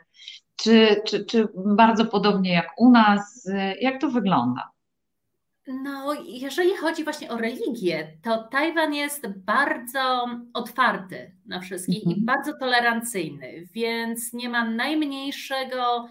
[0.55, 3.49] czy, czy, czy bardzo podobnie jak u nas?
[3.81, 4.71] Jak to wygląda?
[5.67, 12.17] No, jeżeli chodzi właśnie o religię, to Tajwan jest bardzo otwarty na wszystkich mhm.
[12.17, 16.09] i bardzo tolerancyjny, więc nie ma najmniejszego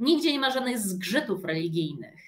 [0.00, 2.20] Nigdzie nie ma żadnych zgrzytów religijnych.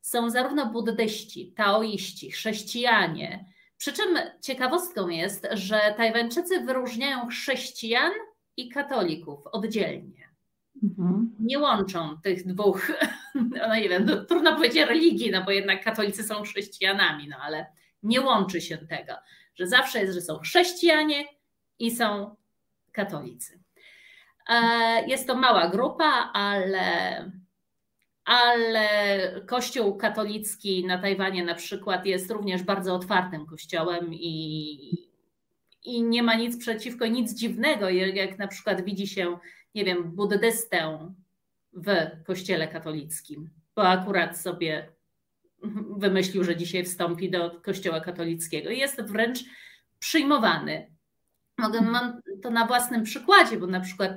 [0.00, 3.44] Są zarówno buddyści, taoiści, chrześcijanie.
[3.76, 8.12] Przy czym ciekawostką jest, że Tajwańczycy wyróżniają chrześcijan
[8.56, 10.28] i katolików oddzielnie.
[10.82, 11.34] Mhm.
[11.40, 12.92] Nie łączą tych dwóch,
[13.68, 17.66] no nie wiem, no, trudno powiedzieć religii, no bo jednak katolicy są chrześcijanami, no ale
[18.02, 19.12] nie łączy się tego,
[19.54, 21.24] że zawsze jest, że są chrześcijanie
[21.78, 22.36] i są
[22.92, 23.60] katolicy.
[24.48, 27.30] E, jest to mała grupa, ale,
[28.24, 28.88] ale
[29.46, 35.08] Kościół katolicki na Tajwanie na przykład jest również bardzo otwartym kościołem i,
[35.84, 39.38] i nie ma nic przeciwko, nic dziwnego, jak na przykład widzi się,
[39.74, 41.12] nie wiem, buddystę
[41.72, 41.86] w
[42.26, 44.92] kościele katolickim, bo akurat sobie
[45.96, 48.70] wymyślił, że dzisiaj wstąpi do kościoła katolickiego.
[48.70, 49.38] Jest wręcz
[49.98, 50.97] przyjmowany.
[51.58, 54.12] Mogę, mam to na własnym przykładzie, bo na przykład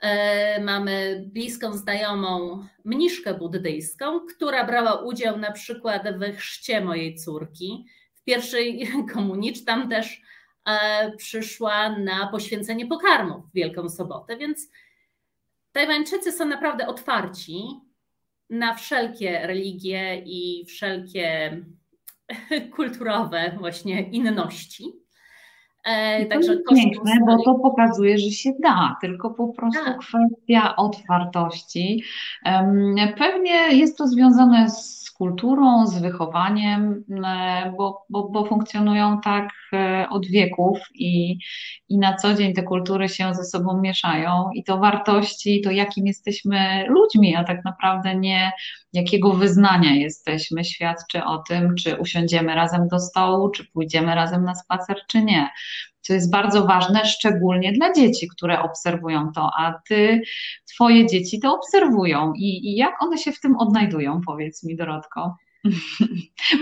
[0.00, 7.86] e, mamy bliską znajomą mniszkę buddyjską, która brała udział na przykład we chrzcie mojej córki.
[8.14, 10.22] W pierwszej komunii, czy tam też
[10.66, 14.68] e, przyszła na poświęcenie pokarmów w Wielką Sobotę, więc
[15.72, 17.62] Tajwańczycy są naprawdę otwarci
[18.50, 21.56] na wszelkie religie i wszelkie
[22.76, 24.92] kulturowe właśnie inności.
[25.88, 29.98] E, także to piękne, bo to pokazuje, że się da, tylko po prostu tak.
[29.98, 32.02] kwestia otwartości.
[33.18, 40.06] Pewnie jest to związane z kulturą, z wychowaniem, e, bo, bo, bo funkcjonują tak e,
[40.10, 41.38] od wieków i,
[41.88, 46.06] i na co dzień te kultury się ze sobą mieszają i to wartości, to jakim
[46.06, 48.52] jesteśmy ludźmi, a tak naprawdę nie
[48.92, 54.54] jakiego wyznania jesteśmy, świadczy o tym, czy usiądziemy razem do stołu, czy pójdziemy razem na
[54.54, 55.48] spacer, czy nie.
[56.08, 60.22] Co jest bardzo ważne, szczególnie dla dzieci, które obserwują to, a ty,
[60.74, 65.36] twoje dzieci to obserwują i, i jak one się w tym odnajdują, powiedz mi Dorotko.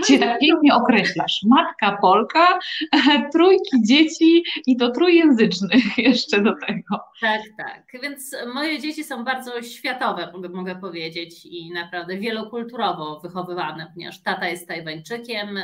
[0.07, 1.39] Cię tak pięknie określasz.
[1.45, 2.59] Matka Polka,
[3.33, 6.99] trójki dzieci i to trójjęzycznych jeszcze do tego.
[7.21, 8.01] Tak, tak.
[8.01, 14.67] Więc moje dzieci są bardzo światowe, mogę powiedzieć, i naprawdę wielokulturowo wychowywane, ponieważ tata jest
[14.67, 15.59] Tajwańczykiem,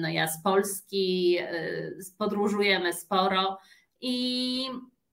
[0.00, 3.58] no ja z Polski, e, podróżujemy sporo
[4.00, 4.66] i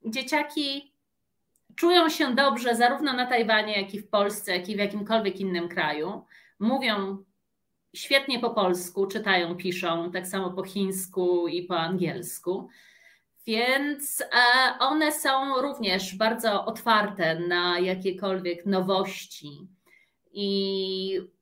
[0.06, 0.94] dzieciaki
[1.76, 5.70] czują się dobrze zarówno na Tajwanie, jak i w Polsce, jak i w jakimkolwiek innym
[5.70, 6.26] kraju
[6.60, 7.24] mówią
[7.96, 12.70] świetnie po polsku, czytają, piszą, tak samo po chińsku i po angielsku.
[13.48, 14.26] Więc e,
[14.80, 19.68] one są również bardzo otwarte na jakiekolwiek nowości
[20.32, 21.33] i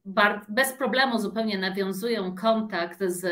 [0.49, 3.25] bez problemu zupełnie nawiązują kontakt z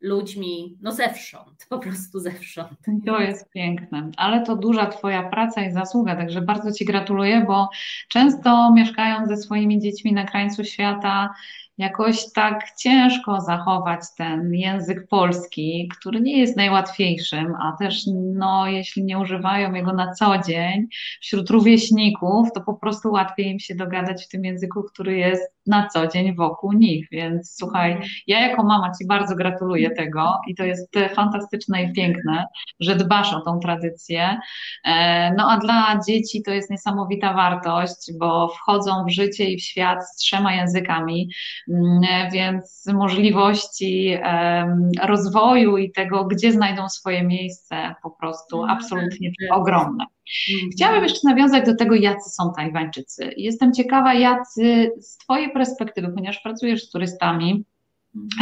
[0.00, 2.78] ludźmi, no zewsząd, po prostu zewsząd.
[3.06, 7.68] To jest piękne, ale to duża Twoja praca i zasługa, także bardzo Ci gratuluję, bo
[8.08, 11.34] często mieszkając ze swoimi dziećmi na krańcu świata,
[11.78, 18.02] jakoś tak ciężko zachować ten język polski, który nie jest najłatwiejszym, a też
[18.34, 20.86] no, jeśli nie używają jego na co dzień
[21.20, 25.88] wśród rówieśników, to po prostu łatwiej im się dogadać w tym języku, który jest na
[25.88, 27.08] co dzień wokół nich.
[27.10, 28.10] Więc słuchaj, mhm.
[28.26, 32.44] ja jako mama Ci bardzo gratuluję tego i to jest fantastyczne i piękne,
[32.80, 34.38] że dbasz o tą tradycję.
[34.84, 39.62] E, no a dla dzieci to jest niesamowita wartość, bo wchodzą w życie i w
[39.62, 41.28] świat z trzema językami,
[41.68, 44.18] mm, więc możliwości
[45.02, 48.78] rozwoju i tego, gdzie znajdą swoje miejsce, po prostu mhm.
[48.78, 50.04] absolutnie ogromne.
[50.54, 50.70] Mhm.
[50.70, 53.34] Chciałabym jeszcze nawiązać do tego, jacy są Tajwańczycy.
[53.36, 57.64] Jestem ciekawa, jacy z Twojej perspektywy, ponieważ pracujesz z turystami,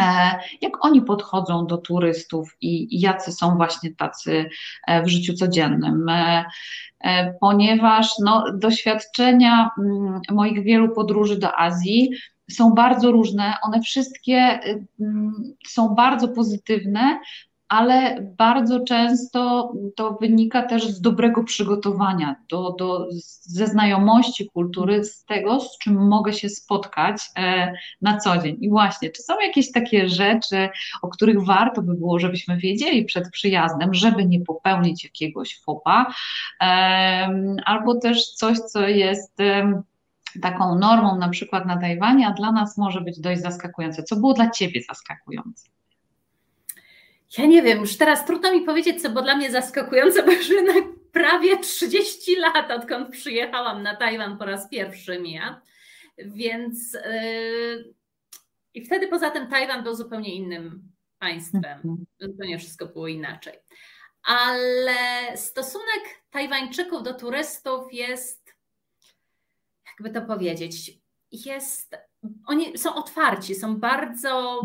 [0.00, 4.50] e, jak oni podchodzą do turystów i jacy są właśnie tacy
[4.86, 6.06] e, w życiu codziennym?
[6.08, 12.10] E, ponieważ no, doświadczenia mm, moich wielu podróży do Azji
[12.50, 14.60] są bardzo różne, one wszystkie
[15.00, 17.20] mm, są bardzo pozytywne,
[17.70, 23.06] ale bardzo często to wynika też z dobrego przygotowania, do, do,
[23.40, 28.56] ze znajomości kultury, z tego, z czym mogę się spotkać e, na co dzień.
[28.60, 30.68] I właśnie, czy są jakieś takie rzeczy,
[31.02, 36.06] o których warto by było, żebyśmy wiedzieli przed przyjazdem, żeby nie popełnić jakiegoś fopa,
[37.64, 39.38] albo też coś, co jest.
[40.42, 44.02] Taką normą na przykład na Tajwanie, a dla nas może być dość zaskakujące.
[44.02, 45.79] Co było dla Ciebie zaskakujące?
[47.38, 50.48] Ja nie wiem, już teraz trudno mi powiedzieć, co było dla mnie zaskakujące, bo już
[50.48, 55.62] jednak prawie 30 lat, odkąd przyjechałam na Tajwan po raz pierwszy mija.
[56.18, 57.94] Więc yy,
[58.74, 61.64] i wtedy poza tym Tajwan był zupełnie innym państwem.
[61.64, 62.06] Mhm.
[62.20, 63.58] Zupełnie wszystko było inaczej.
[64.22, 64.96] Ale
[65.36, 68.54] stosunek Tajwańczyków do turystów jest,
[69.86, 70.92] jakby to powiedzieć,
[71.32, 71.96] jest,
[72.46, 74.62] oni są otwarci, są bardzo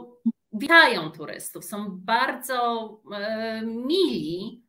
[0.58, 4.62] witają turystów, są bardzo e, mili.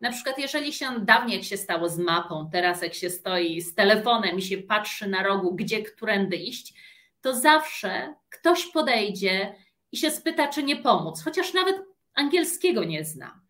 [0.00, 3.74] Na przykład, jeżeli się dawniej jak się stało z mapą, teraz jak się stoi z
[3.74, 6.74] telefonem i się patrzy na rogu, gdzie, którędy iść,
[7.20, 9.54] to zawsze ktoś podejdzie
[9.92, 11.76] i się spyta, czy nie pomóc, chociaż nawet
[12.14, 13.40] angielskiego nie zna.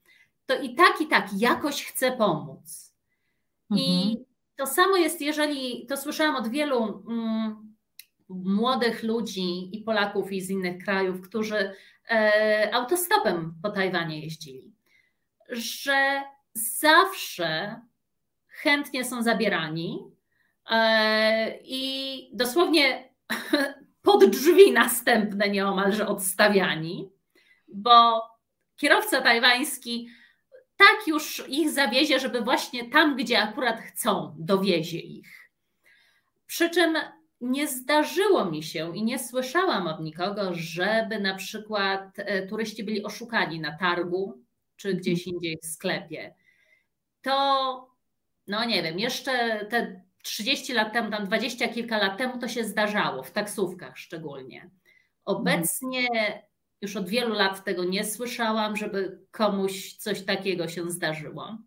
[0.46, 2.94] To i tak, i tak jakoś chce pomóc.
[3.70, 3.88] Mhm.
[3.88, 4.16] I
[4.56, 7.04] to samo jest, jeżeli to słyszałam od wielu.
[7.08, 7.69] Mm,
[8.30, 11.74] młodych ludzi i Polaków i z innych krajów, którzy
[12.10, 14.72] e, autostopem po Tajwanie jeździli,
[15.48, 16.22] że
[16.52, 17.80] zawsze
[18.48, 19.98] chętnie są zabierani
[20.70, 23.14] e, i dosłownie
[24.02, 27.10] pod drzwi następne nieomalże odstawiani,
[27.68, 28.22] bo
[28.76, 30.08] kierowca tajwański
[30.76, 35.50] tak już ich zawiezie, żeby właśnie tam, gdzie akurat chcą, dowiezie ich.
[36.46, 36.96] Przy czym
[37.40, 43.04] nie zdarzyło mi się i nie słyszałam od nikogo, żeby na przykład e, turyści byli
[43.04, 44.42] oszukani na targu
[44.76, 46.34] czy gdzieś indziej w sklepie.
[47.22, 47.88] To,
[48.46, 52.64] no nie wiem, jeszcze te 30 lat temu, tam 20 kilka lat temu to się
[52.64, 54.70] zdarzało, w taksówkach szczególnie.
[55.24, 56.08] Obecnie
[56.80, 61.58] już od wielu lat tego nie słyszałam, żeby komuś coś takiego się zdarzyło.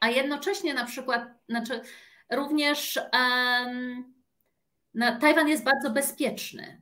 [0.00, 1.80] A jednocześnie na przykład, znaczy
[2.30, 4.15] również um,
[4.96, 6.80] na, Tajwan jest bardzo bezpieczny.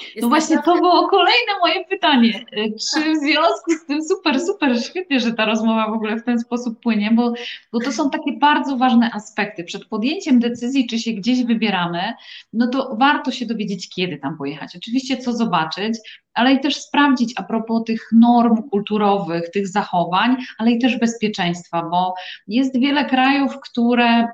[0.00, 0.80] Jest no właśnie naprawdę...
[0.80, 2.44] to było kolejne moje pytanie.
[2.94, 6.38] Czy w związku z tym super, super świetnie, że ta rozmowa w ogóle w ten
[6.38, 7.32] sposób płynie, bo,
[7.72, 9.64] bo to są takie bardzo ważne aspekty.
[9.64, 12.14] Przed podjęciem decyzji, czy się gdzieś wybieramy,
[12.52, 14.76] no to warto się dowiedzieć, kiedy tam pojechać.
[14.76, 15.98] Oczywiście co zobaczyć,
[16.34, 21.82] ale i też sprawdzić a propos tych norm kulturowych, tych zachowań, ale i też bezpieczeństwa,
[21.82, 22.14] bo
[22.46, 24.28] jest wiele krajów, które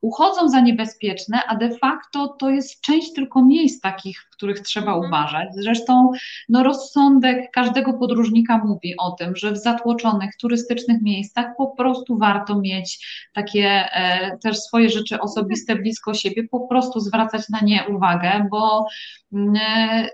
[0.00, 4.92] uchodzą za niebezpieczne, a de facto to jest część tylko miejsc takich, w których trzeba
[4.92, 5.08] mhm.
[5.08, 5.48] uważać.
[5.54, 6.10] Zresztą
[6.48, 12.60] no, rozsądek każdego podróżnika mówi o tym, że w zatłoczonych turystycznych miejscach po prostu warto
[12.60, 18.48] mieć takie e, też swoje rzeczy osobiste blisko siebie, po prostu zwracać na nie uwagę,
[18.50, 18.86] bo
[19.32, 20.08] mm, e,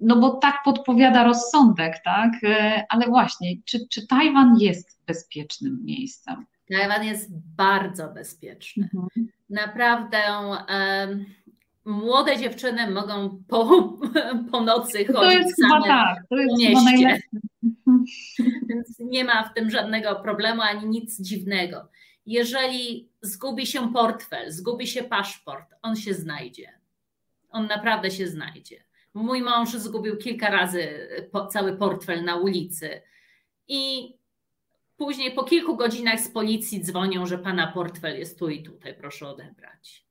[0.00, 2.32] no bo tak podpowiada rozsądek, tak?
[2.42, 6.46] E, ale właśnie, czy, czy Tajwan jest bezpiecznym miejscem?
[6.70, 8.88] Tajwan jest bardzo bezpieczny.
[8.94, 9.28] Mhm.
[9.50, 10.18] Naprawdę
[10.68, 11.24] um,
[11.84, 13.92] młode dziewczyny mogą po,
[14.50, 17.20] po nocy chodzić to jest same chyba tak, to jest po mieście.
[18.68, 21.88] Więc nie ma w tym żadnego problemu ani nic dziwnego.
[22.26, 26.72] Jeżeli zgubi się portfel, zgubi się paszport, on się znajdzie.
[27.50, 28.84] On naprawdę się znajdzie.
[29.14, 31.08] Mój mąż zgubił kilka razy
[31.50, 33.02] cały portfel na ulicy
[33.68, 34.12] i
[34.96, 39.28] Później po kilku godzinach z policji dzwonią, że pana portfel jest tu i tutaj, proszę
[39.28, 40.06] odebrać.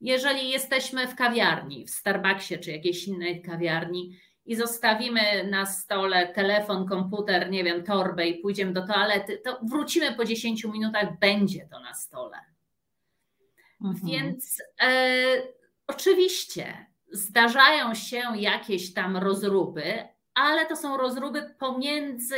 [0.00, 6.88] Jeżeli jesteśmy w kawiarni, w Starbucksie czy jakiejś innej kawiarni i zostawimy na stole telefon,
[6.88, 11.80] komputer, nie wiem, torbę i pójdziemy do toalety, to wrócimy po 10 minutach, będzie to
[11.80, 12.36] na stole.
[13.84, 14.12] Mhm.
[14.12, 15.26] Więc e,
[15.86, 22.36] oczywiście zdarzają się jakieś tam rozruby, ale to są rozruby pomiędzy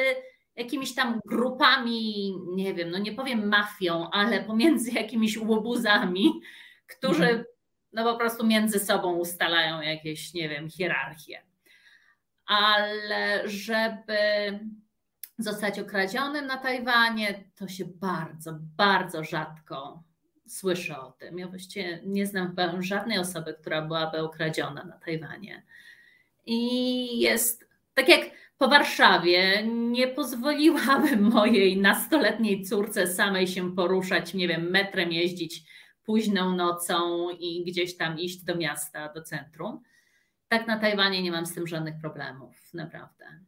[0.59, 6.41] jakimiś tam grupami, nie wiem, no nie powiem mafią, ale pomiędzy jakimiś łobuzami,
[6.87, 7.45] którzy mhm.
[7.93, 11.43] no po prostu między sobą ustalają jakieś, nie wiem, hierarchie.
[12.47, 14.19] Ale żeby
[15.39, 20.03] zostać okradzionym na Tajwanie, to się bardzo, bardzo rzadko
[20.47, 21.39] słyszy o tym.
[21.39, 25.63] Ja właściwie nie znam żadnej osoby, która byłaby okradziona na Tajwanie.
[26.47, 28.21] I jest tak jak
[28.59, 35.63] po Warszawie nie pozwoliłabym mojej nastoletniej córce samej się poruszać, nie wiem, metrem jeździć
[36.05, 39.83] późną nocą i gdzieś tam iść do miasta, do centrum.
[40.49, 43.41] Tak na Tajwanie nie mam z tym żadnych problemów, naprawdę.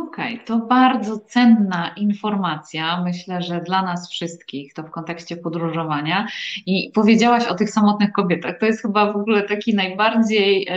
[0.00, 6.26] Okej, okay, to bardzo cenna informacja, myślę, że dla nas wszystkich, to w kontekście podróżowania.
[6.66, 8.58] I powiedziałaś o tych samotnych kobietach.
[8.58, 10.68] To jest chyba w ogóle taki najbardziej,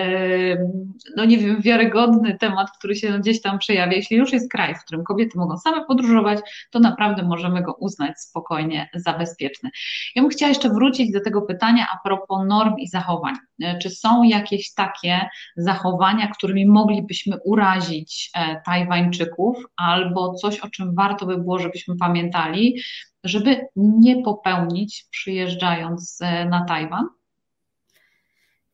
[1.15, 3.93] no nie wiem, wiarygodny temat, który się gdzieś tam przejawia.
[3.93, 6.39] Jeśli już jest kraj, w którym kobiety mogą same podróżować,
[6.71, 9.69] to naprawdę możemy go uznać spokojnie za bezpieczny.
[10.15, 13.35] Ja bym chciała jeszcze wrócić do tego pytania a propos norm i zachowań.
[13.61, 18.61] E, czy są jakieś takie zachowania, którymi moglibyśmy urazić e,
[19.05, 22.81] Tajwańczyków, albo coś, o czym warto by było, żebyśmy pamiętali,
[23.23, 27.07] żeby nie popełnić przyjeżdżając e, na Tajwan?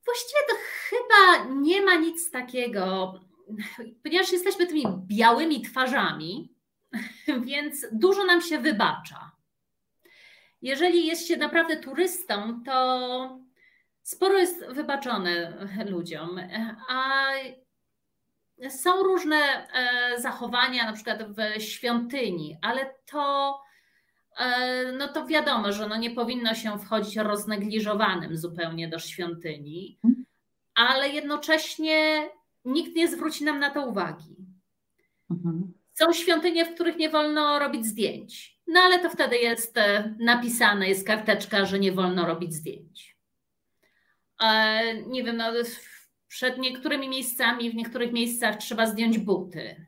[0.06, 0.56] Właściwie to
[0.90, 3.14] chyba nie ma nic takiego,
[4.04, 6.54] ponieważ jesteśmy tymi białymi twarzami,
[7.48, 9.32] więc dużo nam się wybacza.
[10.62, 13.40] Jeżeli jest się naprawdę turystą, to
[14.04, 16.40] sporo jest wybaczone ludziom,
[16.90, 17.28] a
[18.70, 23.60] są różne e, zachowania, na przykład w świątyni, ale to,
[24.38, 30.00] e, no to wiadomo, że no nie powinno się wchodzić roznegliżowanym zupełnie do świątyni,
[30.76, 32.30] ale jednocześnie
[32.66, 34.36] nikt nie zwróci nam na to uwagi.
[35.32, 35.74] Mhm.
[35.94, 40.90] Są świątynie, w których nie wolno robić zdjęć, no ale to wtedy jest e, napisane,
[40.90, 43.12] jest karteczka, że nie wolno robić zdjęć
[45.08, 45.52] nie wiem, no,
[46.32, 49.86] przed niektórymi miejscami, w niektórych miejscach trzeba zdjąć buty.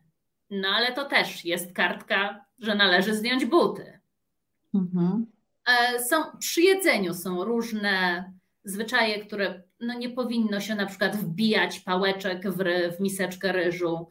[0.50, 4.00] No ale to też jest kartka, że należy zdjąć buty.
[4.74, 5.26] Mhm.
[5.66, 8.24] E, są, przy jedzeniu są różne
[8.64, 12.58] zwyczaje, które no nie powinno się na przykład wbijać pałeczek w,
[12.98, 14.10] w miseczkę ryżu.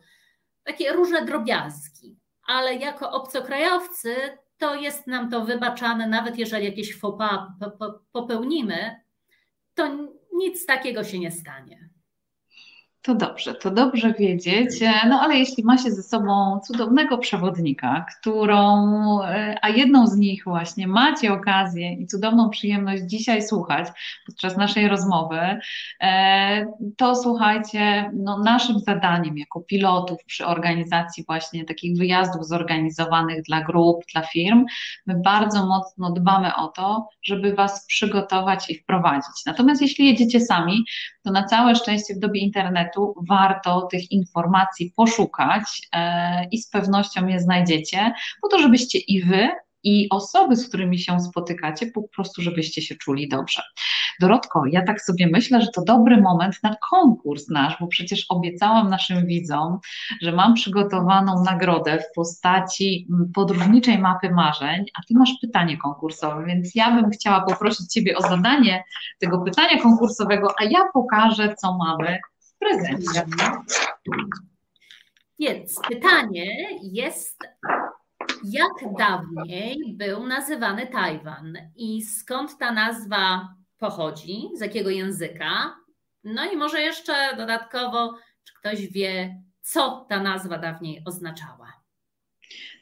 [0.64, 2.16] Takie różne drobiazgi.
[2.46, 4.14] Ale jako obcokrajowcy
[4.58, 7.40] to jest nam to wybaczane, nawet jeżeli jakieś faux pas
[8.12, 9.00] popełnimy,
[9.74, 11.91] to nic takiego się nie stanie.
[13.02, 14.70] To dobrze, to dobrze wiedzieć.
[15.08, 20.44] No ale jeśli ma się ze sobą cudownego przewodnika, którą, e, a jedną z nich
[20.44, 23.88] właśnie macie okazję i cudowną przyjemność dzisiaj słuchać
[24.26, 25.58] podczas naszej rozmowy,
[26.00, 33.64] e, to słuchajcie, no naszym zadaniem jako pilotów przy organizacji właśnie takich wyjazdów zorganizowanych dla
[33.64, 34.64] grup, dla firm,
[35.06, 39.46] my bardzo mocno dbamy o to, żeby Was przygotować i wprowadzić.
[39.46, 40.84] Natomiast jeśli jedziecie sami,
[41.22, 47.26] to na całe szczęście w dobie internetu warto tych informacji poszukać e, i z pewnością
[47.26, 48.12] je znajdziecie,
[48.42, 49.48] po to, żebyście i wy,
[49.84, 53.62] i osoby, z którymi się spotykacie, po prostu, żebyście się czuli dobrze.
[54.20, 58.90] Dorotko, ja tak sobie myślę, że to dobry moment na konkurs nasz, bo przecież obiecałam
[58.90, 59.78] naszym widzom,
[60.22, 66.74] że mam przygotowaną nagrodę w postaci podróżniczej mapy marzeń, a ty masz pytanie konkursowe, więc
[66.74, 68.84] ja bym chciała poprosić ciebie o zadanie
[69.18, 73.26] tego pytania konkursowego, a ja pokażę, co mamy w prezencie.
[75.38, 76.46] Więc pytanie
[76.82, 77.38] jest,
[78.44, 83.48] jak dawniej był nazywany Tajwan i skąd ta nazwa
[83.78, 85.76] pochodzi, z jakiego języka?
[86.24, 88.14] No i może jeszcze dodatkowo,
[88.44, 91.72] czy ktoś wie, co ta nazwa dawniej oznaczała?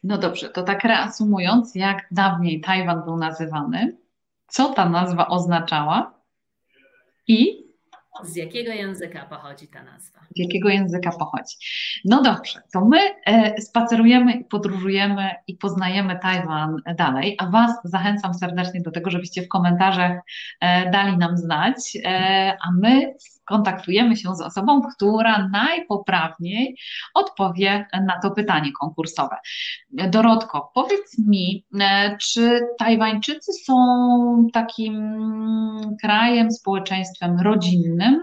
[0.04, 3.96] No dobrze, to tak reasumując, jak dawniej Tajwan był nazywany,
[4.46, 6.20] co ta nazwa oznaczała
[7.26, 7.69] i
[8.24, 10.20] z jakiego języka pochodzi ta nazwa?
[10.20, 11.56] Z jakiego języka pochodzi?
[12.04, 18.80] No dobrze, to my e, spacerujemy, podróżujemy i poznajemy Tajwan dalej, a Was zachęcam serdecznie
[18.80, 20.20] do tego, żebyście w komentarzach
[20.60, 23.14] e, dali nam znać, e, a my
[23.50, 26.76] kontaktujemy się z osobą, która najpoprawniej
[27.14, 29.36] odpowie na to pytanie konkursowe.
[29.92, 31.64] Dorotko, powiedz mi,
[32.20, 33.74] czy Tajwańczycy są
[34.52, 35.12] takim
[36.02, 38.22] krajem, społeczeństwem rodzinnym,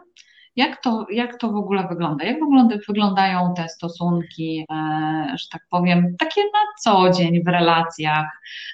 [0.57, 2.25] jak to, jak to w ogóle wygląda?
[2.25, 8.25] Jak wygląda, wyglądają te stosunki, e, że tak powiem, takie na co dzień w relacjach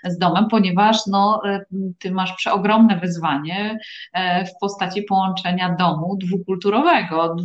[0.06, 1.66] z domem, ponieważ no, e,
[2.00, 3.78] ty masz przeogromne wyzwanie
[4.14, 7.36] e, w postaci połączenia domu dwukulturowego,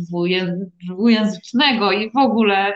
[0.87, 2.73] dwujęzycznego i w ogóle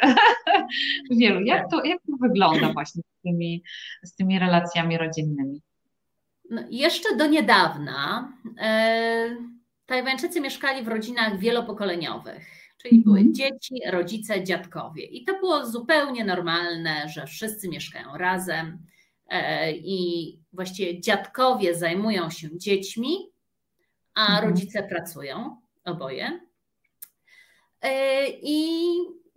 [1.19, 1.41] wielu.
[1.41, 3.63] Jak to, jak to wygląda właśnie z tymi,
[4.03, 5.61] z tymi relacjami rodzinnymi?
[6.49, 8.31] No, jeszcze do niedawna.
[9.85, 12.45] Tajwańczycy mieszkali w rodzinach wielopokoleniowych,
[12.81, 13.33] czyli były mhm.
[13.33, 15.03] dzieci, rodzice, dziadkowie.
[15.03, 18.85] I to było zupełnie normalne, że wszyscy mieszkają razem
[19.29, 23.17] e, i właściwie dziadkowie zajmują się dziećmi,
[24.13, 24.49] a mhm.
[24.49, 26.39] rodzice pracują, oboje.
[27.81, 28.87] E, I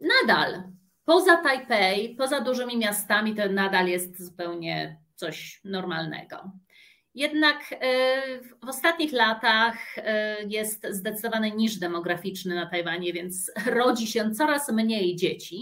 [0.00, 0.62] nadal
[1.04, 6.50] poza Tajpej, poza dużymi miastami, to nadal jest zupełnie coś normalnego.
[7.16, 7.78] Jednak e,
[8.64, 15.16] w ostatnich latach e, jest zdecydowany niż demograficzny na Tajwanie, więc rodzi się coraz mniej
[15.16, 15.60] dzieci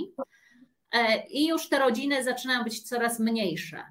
[0.92, 3.84] e, i już te rodziny zaczynają być coraz mniejsze.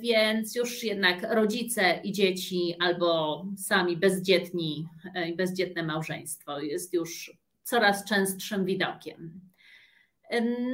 [0.00, 4.88] Więc już jednak rodzice i dzieci albo sami bezdzietni
[5.28, 7.32] i bezdzietne małżeństwo jest już
[7.62, 9.40] coraz częstszym widokiem.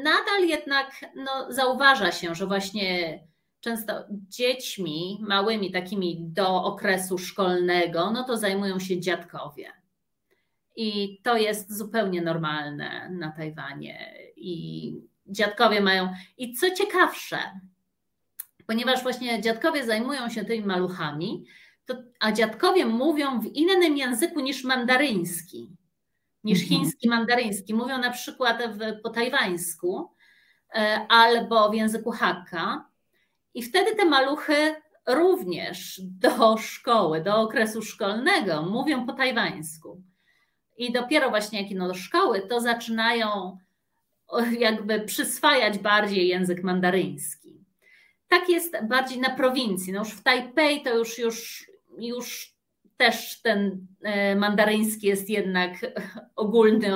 [0.05, 3.19] Nadal jednak no, zauważa się, że właśnie
[3.63, 9.73] często dziećmi małymi, takimi do okresu szkolnego, no to zajmują się dziadkowie.
[10.77, 14.15] I to jest zupełnie normalne na Tajwanie.
[14.37, 14.95] I
[15.27, 16.09] dziadkowie mają.
[16.39, 17.39] I co ciekawsze,
[18.67, 21.45] ponieważ właśnie dziadkowie zajmują się tymi maluchami,
[21.85, 25.77] to, a dziadkowie mówią w innym języku niż mandaryński,
[26.45, 26.81] niż mhm.
[26.81, 27.75] chiński mandaryński.
[27.75, 30.11] Mówią na przykład w, po tajwańsku
[30.75, 32.92] e, albo w języku Hakka
[33.55, 34.75] i wtedy te maluchy
[35.07, 40.03] również do szkoły, do okresu szkolnego mówią po tajwańsku.
[40.77, 43.59] I dopiero właśnie jak idą do szkoły, to zaczynają
[44.59, 47.65] jakby przyswajać bardziej język mandaryński.
[48.29, 49.93] Tak jest bardziej na prowincji.
[49.93, 52.55] No już w Tajpej to już, już, już
[52.97, 55.73] też ten e, mandaryński jest jednak
[56.37, 56.91] ogólny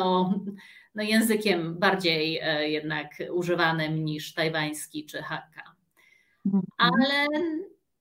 [0.94, 5.75] no językiem bardziej e, jednak używanym niż tajwański czy Hakka.
[6.46, 6.62] Mhm.
[6.78, 7.26] ale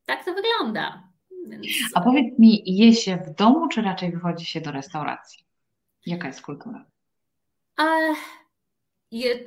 [0.05, 1.03] tak to wygląda.
[1.47, 1.67] Więc...
[1.95, 5.45] A powiedz mi, je się w domu, czy raczej wychodzi się do restauracji?
[6.05, 6.85] Jaka jest kultura?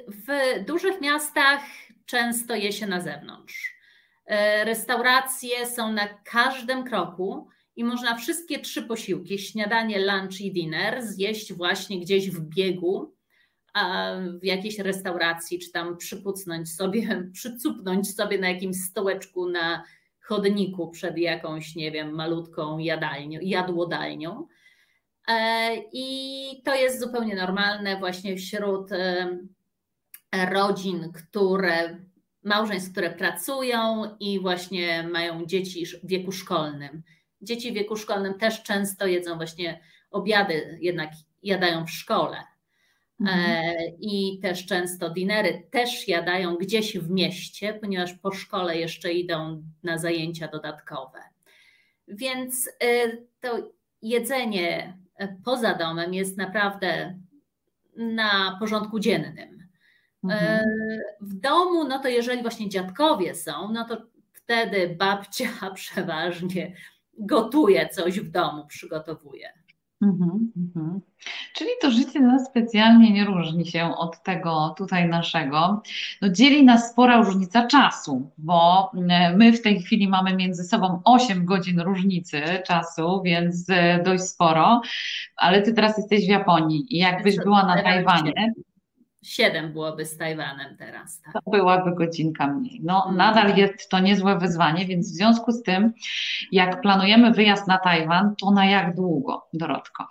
[0.08, 1.62] W dużych miastach
[2.06, 3.74] często je się na zewnątrz.
[4.26, 11.02] E, restauracje są na każdym kroku i można wszystkie trzy posiłki śniadanie, lunch i dinner
[11.02, 13.14] zjeść właśnie gdzieś w biegu
[14.40, 19.84] w jakiejś restauracji, czy tam przypucnąć sobie, przycupnąć sobie na jakimś stołeczku na
[20.20, 24.46] chodniku przed jakąś, nie wiem, malutką jadalnią, jadłodalnią.
[25.28, 29.38] E, I to jest zupełnie normalne właśnie wśród e,
[30.50, 31.98] rodzin, które,
[32.44, 37.02] małżeństw, które pracują i właśnie mają dzieci w wieku szkolnym.
[37.42, 41.10] Dzieci w wieku szkolnym też często jedzą właśnie obiady, jednak
[41.42, 42.44] jadają w szkole.
[43.20, 43.38] Mhm.
[43.40, 49.62] E, I też często dinery też jadają gdzieś w mieście, ponieważ po szkole jeszcze idą
[49.82, 51.18] na zajęcia dodatkowe.
[52.08, 54.98] Więc e, to jedzenie
[55.44, 57.18] poza domem jest naprawdę
[57.96, 59.68] na porządku dziennym.
[60.24, 60.64] E, mhm.
[61.20, 66.76] W domu, no to jeżeli właśnie dziadkowie są, no to wtedy babcia przeważnie
[67.18, 69.57] gotuję coś w domu, przygotowuję.
[70.02, 71.00] Mhm, mhm.
[71.54, 75.82] Czyli to życie nas specjalnie nie różni się od tego tutaj naszego.
[76.22, 81.00] No, dzieli nas spora różnica czasu, bo e, my w tej chwili mamy między sobą
[81.04, 84.80] 8 godzin różnicy czasu, więc e, dość sporo,
[85.36, 88.52] ale ty teraz jesteś w Japonii i jakbyś była na Tajwanie,
[89.22, 91.20] Siedem byłoby z Tajwanem teraz.
[91.20, 91.32] Tak?
[91.32, 92.80] To byłaby godzinka mniej.
[92.82, 93.16] No, mm.
[93.16, 95.92] nadal jest to niezłe wyzwanie, więc w związku z tym,
[96.52, 100.06] jak planujemy wyjazd na Tajwan, to na jak długo, Dorotko?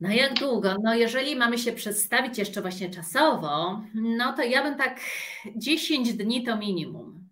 [0.00, 0.74] Na jak długo?
[0.82, 5.00] No, jeżeli mamy się przedstawić jeszcze właśnie czasowo, no to ja bym tak
[5.56, 7.28] 10 dni to minimum.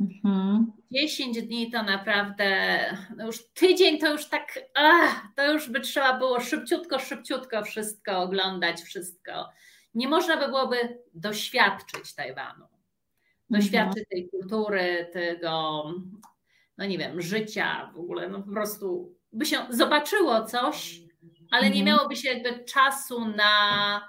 [0.00, 0.72] Mhm.
[0.92, 2.78] 10 dni to naprawdę,
[3.16, 8.18] no już tydzień to już tak, ach, to już by trzeba było szybciutko, szybciutko wszystko
[8.18, 9.48] oglądać, wszystko.
[9.94, 12.66] Nie można by byłoby doświadczyć Tajwanu,
[13.50, 14.06] doświadczyć mhm.
[14.10, 15.84] tej kultury, tego,
[16.78, 21.00] no nie wiem, życia w ogóle, no po prostu by się zobaczyło coś,
[21.50, 21.86] ale nie mhm.
[21.86, 24.08] miałoby się jakby czasu na,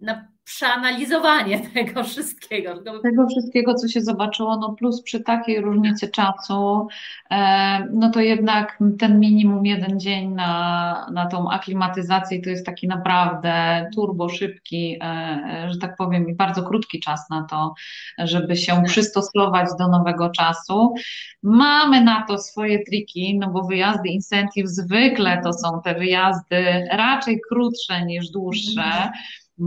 [0.00, 2.74] na przeanalizowanie tego wszystkiego.
[3.02, 6.88] Tego wszystkiego, co się zobaczyło, no plus przy takiej różnicy czasu,
[7.30, 12.88] e, no to jednak ten minimum jeden dzień na, na tą aklimatyzację to jest taki
[12.88, 17.74] naprawdę turbo szybki, e, że tak powiem, i bardzo krótki czas na to,
[18.18, 18.84] żeby się tak.
[18.84, 20.94] przystosować do nowego czasu.
[21.42, 27.40] Mamy na to swoje triki, no bo wyjazdy incentive zwykle to są te wyjazdy raczej
[27.48, 29.10] krótsze niż dłuższe.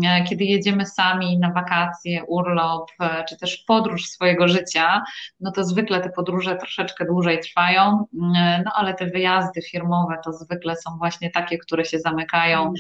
[0.06, 5.04] E, kiedy jedziemy sami na wakacje, urlop, e, czy też podróż swojego życia,
[5.40, 8.06] no to zwykle te podróże troszeczkę dłużej trwają,
[8.38, 12.74] e, no ale te wyjazdy firmowe to zwykle są właśnie takie, które się zamykają.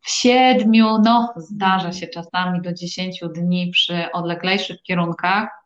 [0.00, 5.59] W siedmiu, no zdarza się czasami do dziesięciu dni przy odleglejszych kierunkach,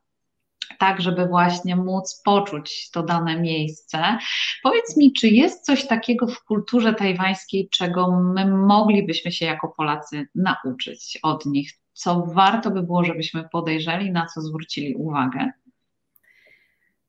[0.79, 4.19] tak, żeby właśnie móc poczuć to dane miejsce.
[4.63, 10.29] Powiedz mi, czy jest coś takiego w kulturze tajwańskiej, czego my moglibyśmy się jako Polacy
[10.35, 11.73] nauczyć od nich?
[11.93, 15.51] Co warto by było, żebyśmy podejrzeli, na co zwrócili uwagę?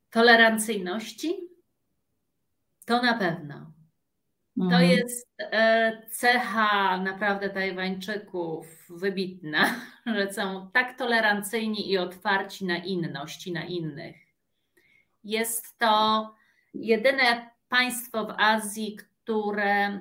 [0.10, 1.36] Tolerancyjności?
[2.86, 3.74] To na pewno.
[4.58, 4.89] To mhm.
[4.89, 9.76] jest e, cecha naprawdę Tajwańczyków wybitna,
[10.16, 14.16] że są tak tolerancyjni i otwarci na inność i na innych.
[15.24, 16.36] Jest to
[16.74, 19.99] jedyne państwo w Azji, które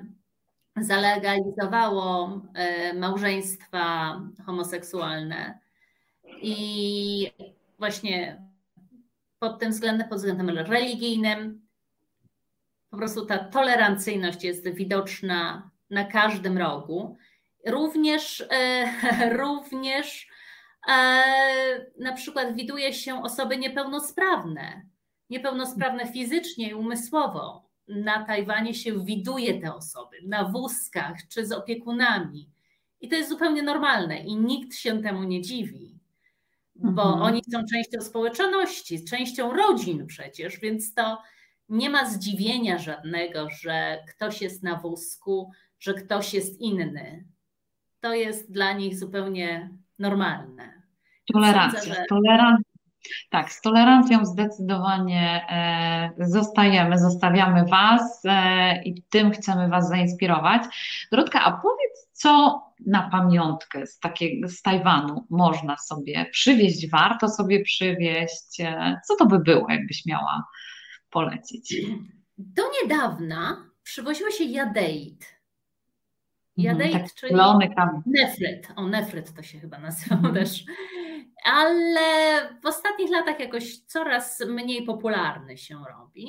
[0.77, 5.59] zalegalizowało e, małżeństwa homoseksualne
[6.41, 7.31] i
[7.79, 8.41] właśnie
[9.39, 11.64] pod tym względem, pod względem religijnym,
[12.95, 17.17] po prostu ta tolerancyjność jest widoczna na każdym rogu.
[17.67, 18.85] Również, e,
[19.41, 20.27] również
[20.87, 21.23] e,
[21.99, 24.81] na przykład widuje się osoby niepełnosprawne,
[25.29, 27.65] niepełnosprawne fizycznie i umysłowo.
[27.87, 32.49] Na Tajwanie się widuje te osoby na wózkach czy z opiekunami.
[33.01, 35.99] I to jest zupełnie normalne i nikt się temu nie dziwi,
[36.75, 37.21] bo mhm.
[37.21, 41.17] oni są częścią społeczności, częścią rodzin przecież, więc to
[41.69, 47.25] nie ma zdziwienia żadnego, że ktoś jest na wózku, że ktoś jest inny.
[47.99, 50.81] To jest dla nich zupełnie normalne.
[51.33, 51.79] Tolerancja.
[51.79, 52.05] Sądzę, że...
[52.09, 52.75] Tolerancja.
[53.29, 60.63] Tak, z tolerancją zdecydowanie e, zostajemy, zostawiamy Was e, i tym chcemy Was zainspirować.
[61.11, 67.63] Dorotka, a powiedz, co na pamiątkę z, takiego, z Tajwanu można sobie przywieźć, warto sobie
[67.63, 68.59] przywieźć?
[68.59, 70.43] E, co to by było, jakbyś miała
[71.15, 71.85] polecić?
[72.37, 75.35] Do niedawna przywoziło się jadeit.
[76.57, 77.35] Jadeit, mhm, tak czyli
[78.05, 78.67] nefryt.
[78.75, 80.33] O, nefryt to się chyba nazywa mm.
[80.33, 80.63] też.
[81.43, 86.27] Ale w ostatnich latach jakoś coraz mniej popularny się robi.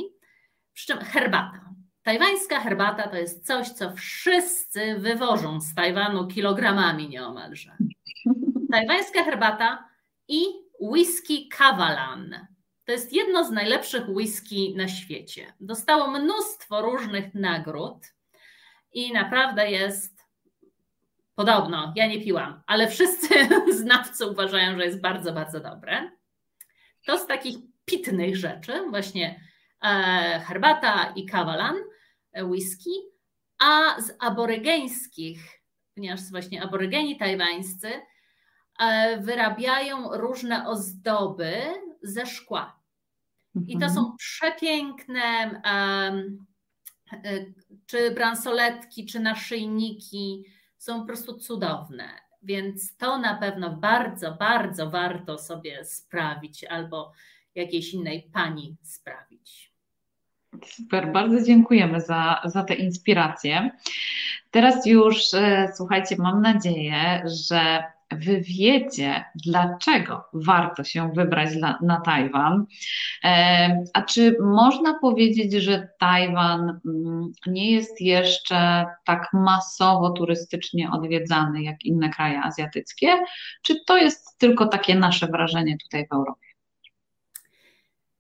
[0.73, 1.75] Przy czym herbata.
[2.03, 7.77] Tajwańska herbata to jest coś, co wszyscy wywożą z Tajwanu kilogramami nieomalże.
[8.73, 9.89] Tajwańska herbata
[10.29, 10.41] i
[10.81, 12.47] whisky kawalan.
[12.87, 15.53] To jest jedno z najlepszych whisky na świecie.
[15.61, 17.97] Dostało mnóstwo różnych nagród
[18.93, 20.17] i naprawdę jest
[21.35, 23.29] podobno, ja nie piłam, ale wszyscy
[23.83, 26.11] znawcy uważają, że jest bardzo, bardzo dobre.
[27.07, 29.41] To z takich pitnych rzeczy, właśnie
[29.83, 31.77] e, herbata i kawalan,
[32.33, 32.91] e, whisky,
[33.59, 35.41] a z aborygeńskich,
[35.95, 37.91] ponieważ właśnie aborygeni tajwańscy
[38.79, 41.53] e, wyrabiają różne ozdoby
[42.03, 42.76] ze szkła.
[43.67, 44.17] I to są mhm.
[44.17, 46.47] przepiękne um,
[47.87, 50.45] czy bransoletki, czy naszyjniki,
[50.79, 52.09] są po prostu cudowne.
[52.43, 57.13] Więc to na pewno bardzo, bardzo warto sobie sprawić albo
[57.55, 59.73] jakiejś innej pani sprawić.
[60.65, 63.71] Super, bardzo dziękujemy za, za te inspiracje.
[64.51, 72.01] Teraz już, e, słuchajcie, mam nadzieję, że wy wiecie, dlaczego warto się wybrać na, na
[72.01, 72.67] Tajwan.
[73.25, 81.63] E, a czy można powiedzieć, że Tajwan mm, nie jest jeszcze tak masowo turystycznie odwiedzany
[81.63, 83.09] jak inne kraje azjatyckie?
[83.63, 86.47] Czy to jest tylko takie nasze wrażenie tutaj w Europie?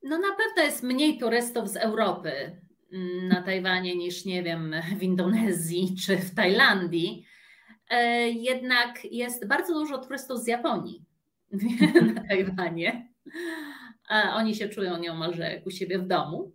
[0.03, 2.61] No na pewno jest mniej turystów z Europy
[2.93, 7.27] mm, na Tajwanie niż, nie wiem, w Indonezji czy w Tajlandii.
[7.91, 11.05] E, jednak jest bardzo dużo turystów z Japonii
[12.15, 13.09] na Tajwanie.
[14.35, 16.53] Oni się czują nieomalże jak u siebie w domu.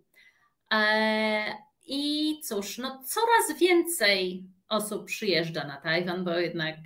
[0.72, 1.44] E,
[1.86, 6.76] I cóż, no coraz więcej osób przyjeżdża na Tajwan, bo jednak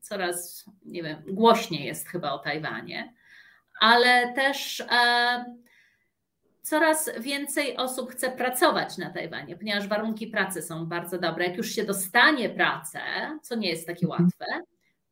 [0.00, 3.14] coraz, nie wiem, głośniej jest chyba o Tajwanie,
[3.80, 5.44] ale też e,
[6.66, 11.46] coraz więcej osób chce pracować na Tajwanie, ponieważ warunki pracy są bardzo dobre.
[11.46, 13.00] Jak już się dostanie pracę,
[13.42, 14.24] co nie jest takie mhm.
[14.24, 14.44] łatwe,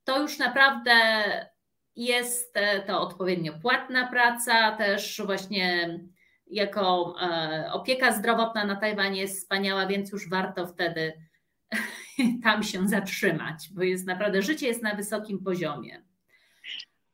[0.05, 0.93] to już naprawdę
[1.97, 2.55] jest
[2.87, 5.99] to odpowiednio płatna praca, też właśnie
[6.47, 11.13] jako e, opieka zdrowotna na Tajwanie jest wspaniała, więc już warto wtedy
[12.45, 16.03] tam się zatrzymać, bo jest naprawdę życie jest na wysokim poziomie.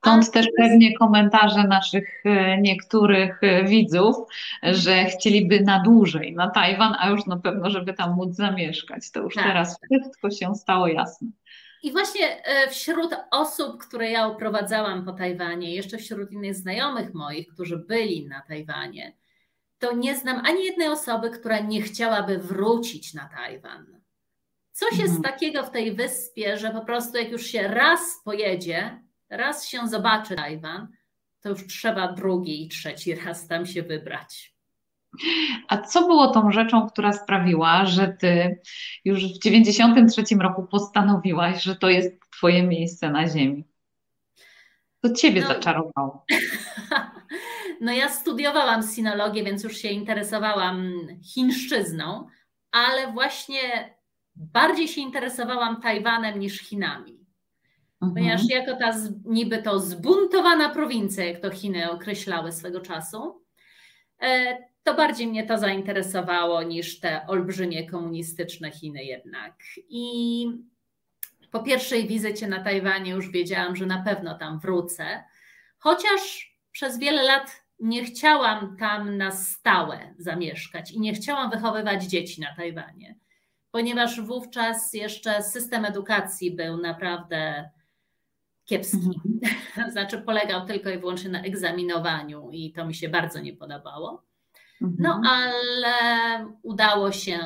[0.01, 4.17] Stąd też pewnie komentarze naszych e, niektórych e, widzów,
[4.63, 9.11] że chcieliby na dłużej na Tajwan, a już na pewno, żeby tam móc zamieszkać.
[9.11, 9.45] To już tak.
[9.45, 11.29] teraz wszystko się stało jasne.
[11.83, 17.49] I właśnie e, wśród osób, które ja oprowadzałam po Tajwanie, jeszcze wśród innych znajomych moich,
[17.49, 19.13] którzy byli na Tajwanie,
[19.79, 24.01] to nie znam ani jednej osoby, która nie chciałaby wrócić na Tajwan.
[24.73, 25.23] Coś jest mhm.
[25.23, 29.01] takiego w tej wyspie, że po prostu jak już się raz pojedzie,
[29.31, 30.89] raz się zobaczy Tajwan,
[31.41, 34.55] to już trzeba drugi i trzeci raz tam się wybrać.
[35.69, 38.61] A co było tą rzeczą, która sprawiła, że ty
[39.05, 43.65] już w 93 roku postanowiłaś, że to jest twoje miejsce na ziemi?
[45.01, 46.25] To ciebie no, zaczarowało.
[47.81, 50.93] No ja studiowałam sinologię, więc już się interesowałam
[51.35, 52.27] chińszczyzną,
[52.71, 53.95] ale właśnie
[54.37, 57.20] bardziej się interesowałam Tajwanem niż Chinami.
[58.01, 58.15] Mhm.
[58.15, 58.95] Ponieważ jako ta
[59.25, 63.43] niby to zbuntowana prowincja, jak to Chiny określały swego czasu,
[64.23, 69.55] e, to bardziej mnie to zainteresowało niż te olbrzymie komunistyczne Chiny jednak.
[69.89, 70.47] I
[71.51, 75.25] po pierwszej wizycie na Tajwanie już wiedziałam, że na pewno tam wrócę,
[75.79, 82.41] chociaż przez wiele lat nie chciałam tam na stałe zamieszkać i nie chciałam wychowywać dzieci
[82.41, 83.15] na Tajwanie,
[83.71, 87.71] ponieważ wówczas jeszcze system edukacji był naprawdę
[88.71, 88.97] kiepski.
[88.97, 89.91] Mhm.
[89.93, 94.25] znaczy polegał tylko i wyłącznie na egzaminowaniu i to mi się bardzo nie podobało.
[94.81, 95.27] No mhm.
[95.27, 95.93] ale
[96.63, 97.39] udało się,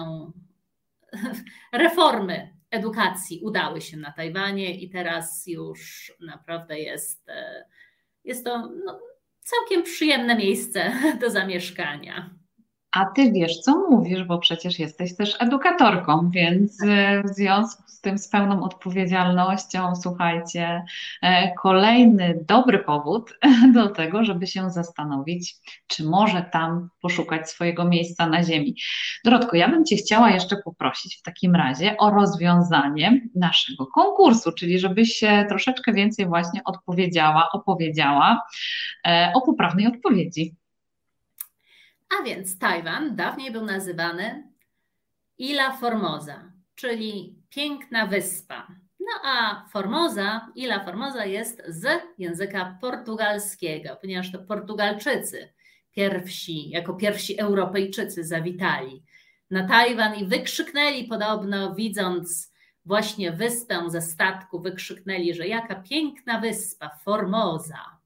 [1.72, 7.64] reformy edukacji udały się na Tajwanie i teraz już naprawdę jest, e,
[8.24, 9.00] jest to no,
[9.40, 12.30] całkiem przyjemne miejsce do zamieszkania.
[12.94, 18.00] A ty wiesz, co mówisz, bo przecież jesteś też edukatorką, więc e, w związku z
[18.00, 20.84] tym z pełną odpowiedzialnością, słuchajcie,
[21.22, 23.38] e, kolejny dobry powód
[23.74, 25.54] do tego, żeby się zastanowić,
[25.86, 28.76] czy może tam poszukać swojego miejsca na ziemi.
[29.24, 34.78] Dorotko, ja bym Cię chciała jeszcze poprosić w takim razie o rozwiązanie naszego konkursu, czyli
[34.78, 38.42] żebyś się troszeczkę więcej właśnie odpowiedziała, opowiedziała
[39.06, 40.54] e, o poprawnej odpowiedzi.
[42.08, 44.52] A więc Tajwan dawniej był nazywany
[45.38, 48.68] Ila Formosa, czyli piękna wyspa.
[49.00, 55.52] No a Formosa, Ila Formosa jest z języka portugalskiego, ponieważ to Portugalczycy
[55.92, 59.02] pierwsi, jako pierwsi Europejczycy zawitali
[59.50, 66.90] na Tajwan i wykrzyknęli podobno, widząc właśnie wyspę ze statku, wykrzyknęli, że jaka piękna wyspa,
[67.04, 67.98] Formosa.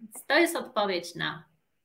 [0.00, 1.44] Więc to jest odpowiedź na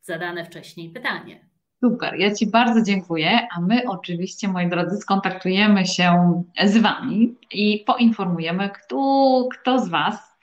[0.09, 1.49] zadane wcześniej pytanie.
[1.83, 7.83] Super, ja Ci bardzo dziękuję, a my oczywiście, moi drodzy, skontaktujemy się z Wami i
[7.87, 10.37] poinformujemy, kto, kto z Was,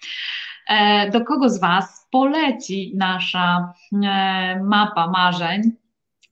[0.68, 5.60] e, do kogo z Was poleci nasza e, mapa marzeń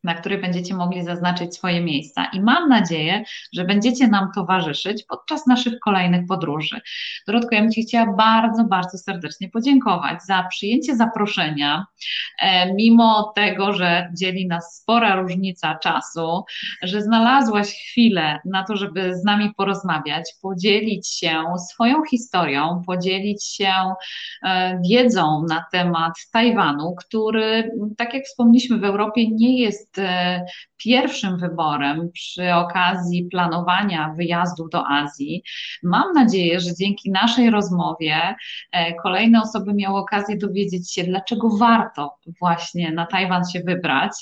[0.04, 2.24] na której będziecie mogli zaznaczyć swoje miejsca.
[2.32, 6.80] I mam nadzieję, że będziecie nam towarzyszyć podczas naszych kolejnych podróży.
[7.26, 11.86] Dorotko, ja bym Ci chciała bardzo, bardzo serdecznie podziękować za przyjęcie zaproszenia,
[12.40, 16.44] e, mimo tego, że dzieli nas spora różnica czasu,
[16.82, 23.72] że znalazłaś chwilę na to, żeby z nami porozmawiać, podzielić się swoją historią, podzielić się
[24.42, 30.44] e, wiedzą na temat Tajwanu, który, tak jak wspomnieliśmy, w Europie nie jest e,
[30.84, 35.42] pierwszym wyborem przy okazji planowania wyjazdu do Azji.
[35.82, 38.34] Mam nadzieję, że dzięki naszej rozmowie
[38.72, 44.12] e, kolejne osoby miały okazję dowiedzieć się, dlaczego warto właśnie na Tajwan się wybrać.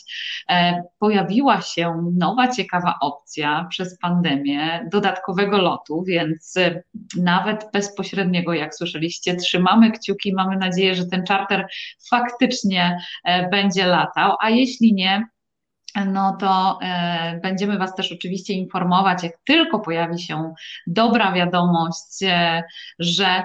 [0.50, 6.54] E, pojawiła się nowa, ciekawa opcja przez pandemię dodatkowego lotu, więc
[7.16, 11.66] nawet bezpośredniego, jak słyszeliście, trzymamy kciuki, mamy nadzieję, że ten charter
[12.10, 12.98] faktycznie
[13.50, 15.26] będzie latał, a jeśli nie,
[16.06, 20.54] no to e, będziemy Was też oczywiście informować, jak tylko pojawi się
[20.86, 22.62] dobra wiadomość, e,
[22.98, 23.44] że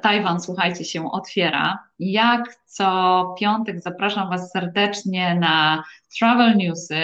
[0.00, 1.78] Tajwan, słuchajcie, się otwiera.
[2.04, 5.82] Jak co piątek zapraszam Was serdecznie na
[6.18, 6.94] Travel Newsy,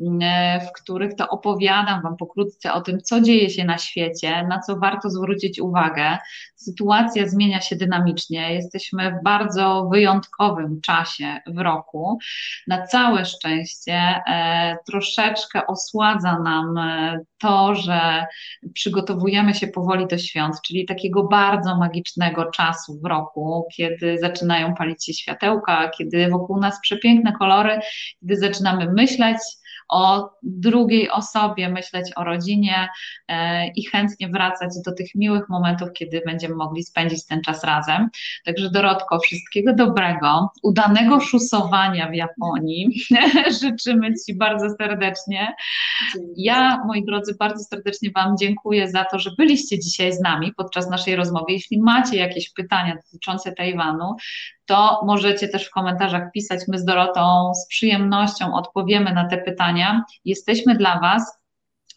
[0.00, 4.60] mm, w których to opowiadam Wam pokrótce o tym, co dzieje się na świecie, na
[4.60, 6.18] co warto zwrócić uwagę.
[6.56, 12.18] Sytuacja zmienia się dynamicznie, jesteśmy w bardzo wyjątkowym czasie w roku.
[12.66, 18.26] Na całe szczęście e, troszeczkę osładza nam e, to, że
[18.74, 25.06] przygotowujemy się powoli do świąt, czyli takiego bardzo magicznego czasu w roku, kiedy zaczynają palić
[25.06, 27.80] się światełka, kiedy wokół nas przepiękne kolory,
[28.20, 29.38] kiedy zaczynamy myśleć
[29.90, 32.88] o drugiej osobie, myśleć o rodzinie
[33.28, 38.08] e, i chętnie wracać do tych miłych momentów, kiedy będziemy mogli spędzić ten czas razem.
[38.44, 43.02] Także Dorotko, wszystkiego dobrego, udanego szusowania w Japonii.
[43.62, 45.54] Życzymy Ci bardzo serdecznie.
[46.36, 50.90] Ja, moi drodzy, bardzo serdecznie Wam dziękuję za to, że byliście dzisiaj z nami podczas
[50.90, 51.52] naszej rozmowy.
[51.52, 54.16] Jeśli macie jakieś pytania dotyczące Tajwanu,
[54.70, 56.60] to możecie też w komentarzach pisać.
[56.68, 60.04] My z Dorotą z przyjemnością odpowiemy na te pytania.
[60.24, 61.39] Jesteśmy dla Was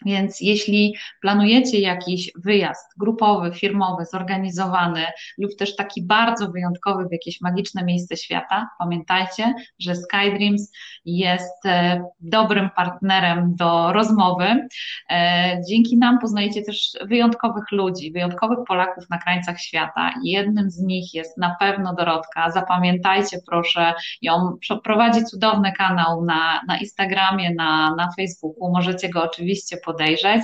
[0.06, 5.06] więc jeśli planujecie jakiś wyjazd grupowy, firmowy, zorganizowany
[5.38, 10.72] lub też taki bardzo wyjątkowy w jakieś magiczne miejsce świata, pamiętajcie, że SkyDreams
[11.06, 14.68] jest e, dobrym partnerem do rozmowy.
[15.10, 20.14] E, dzięki nam poznajecie też wyjątkowych ludzi, wyjątkowych Polaków na krańcach świata.
[20.24, 22.52] Jednym z nich jest na pewno Dorotka.
[22.52, 28.72] Zapamiętajcie proszę ją, prowadzi cudowny kanał na, na Instagramie, na, na Facebooku.
[28.74, 30.44] Możecie go oczywiście podejrzeć.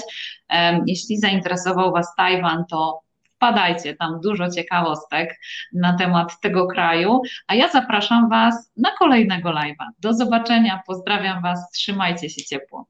[0.86, 3.02] Jeśli zainteresował Was Tajwan, to
[3.36, 5.39] wpadajcie, tam dużo ciekawostek
[5.74, 9.86] na temat tego kraju, a ja zapraszam Was na kolejnego live'a.
[10.00, 12.88] Do zobaczenia, pozdrawiam Was, trzymajcie się ciepło.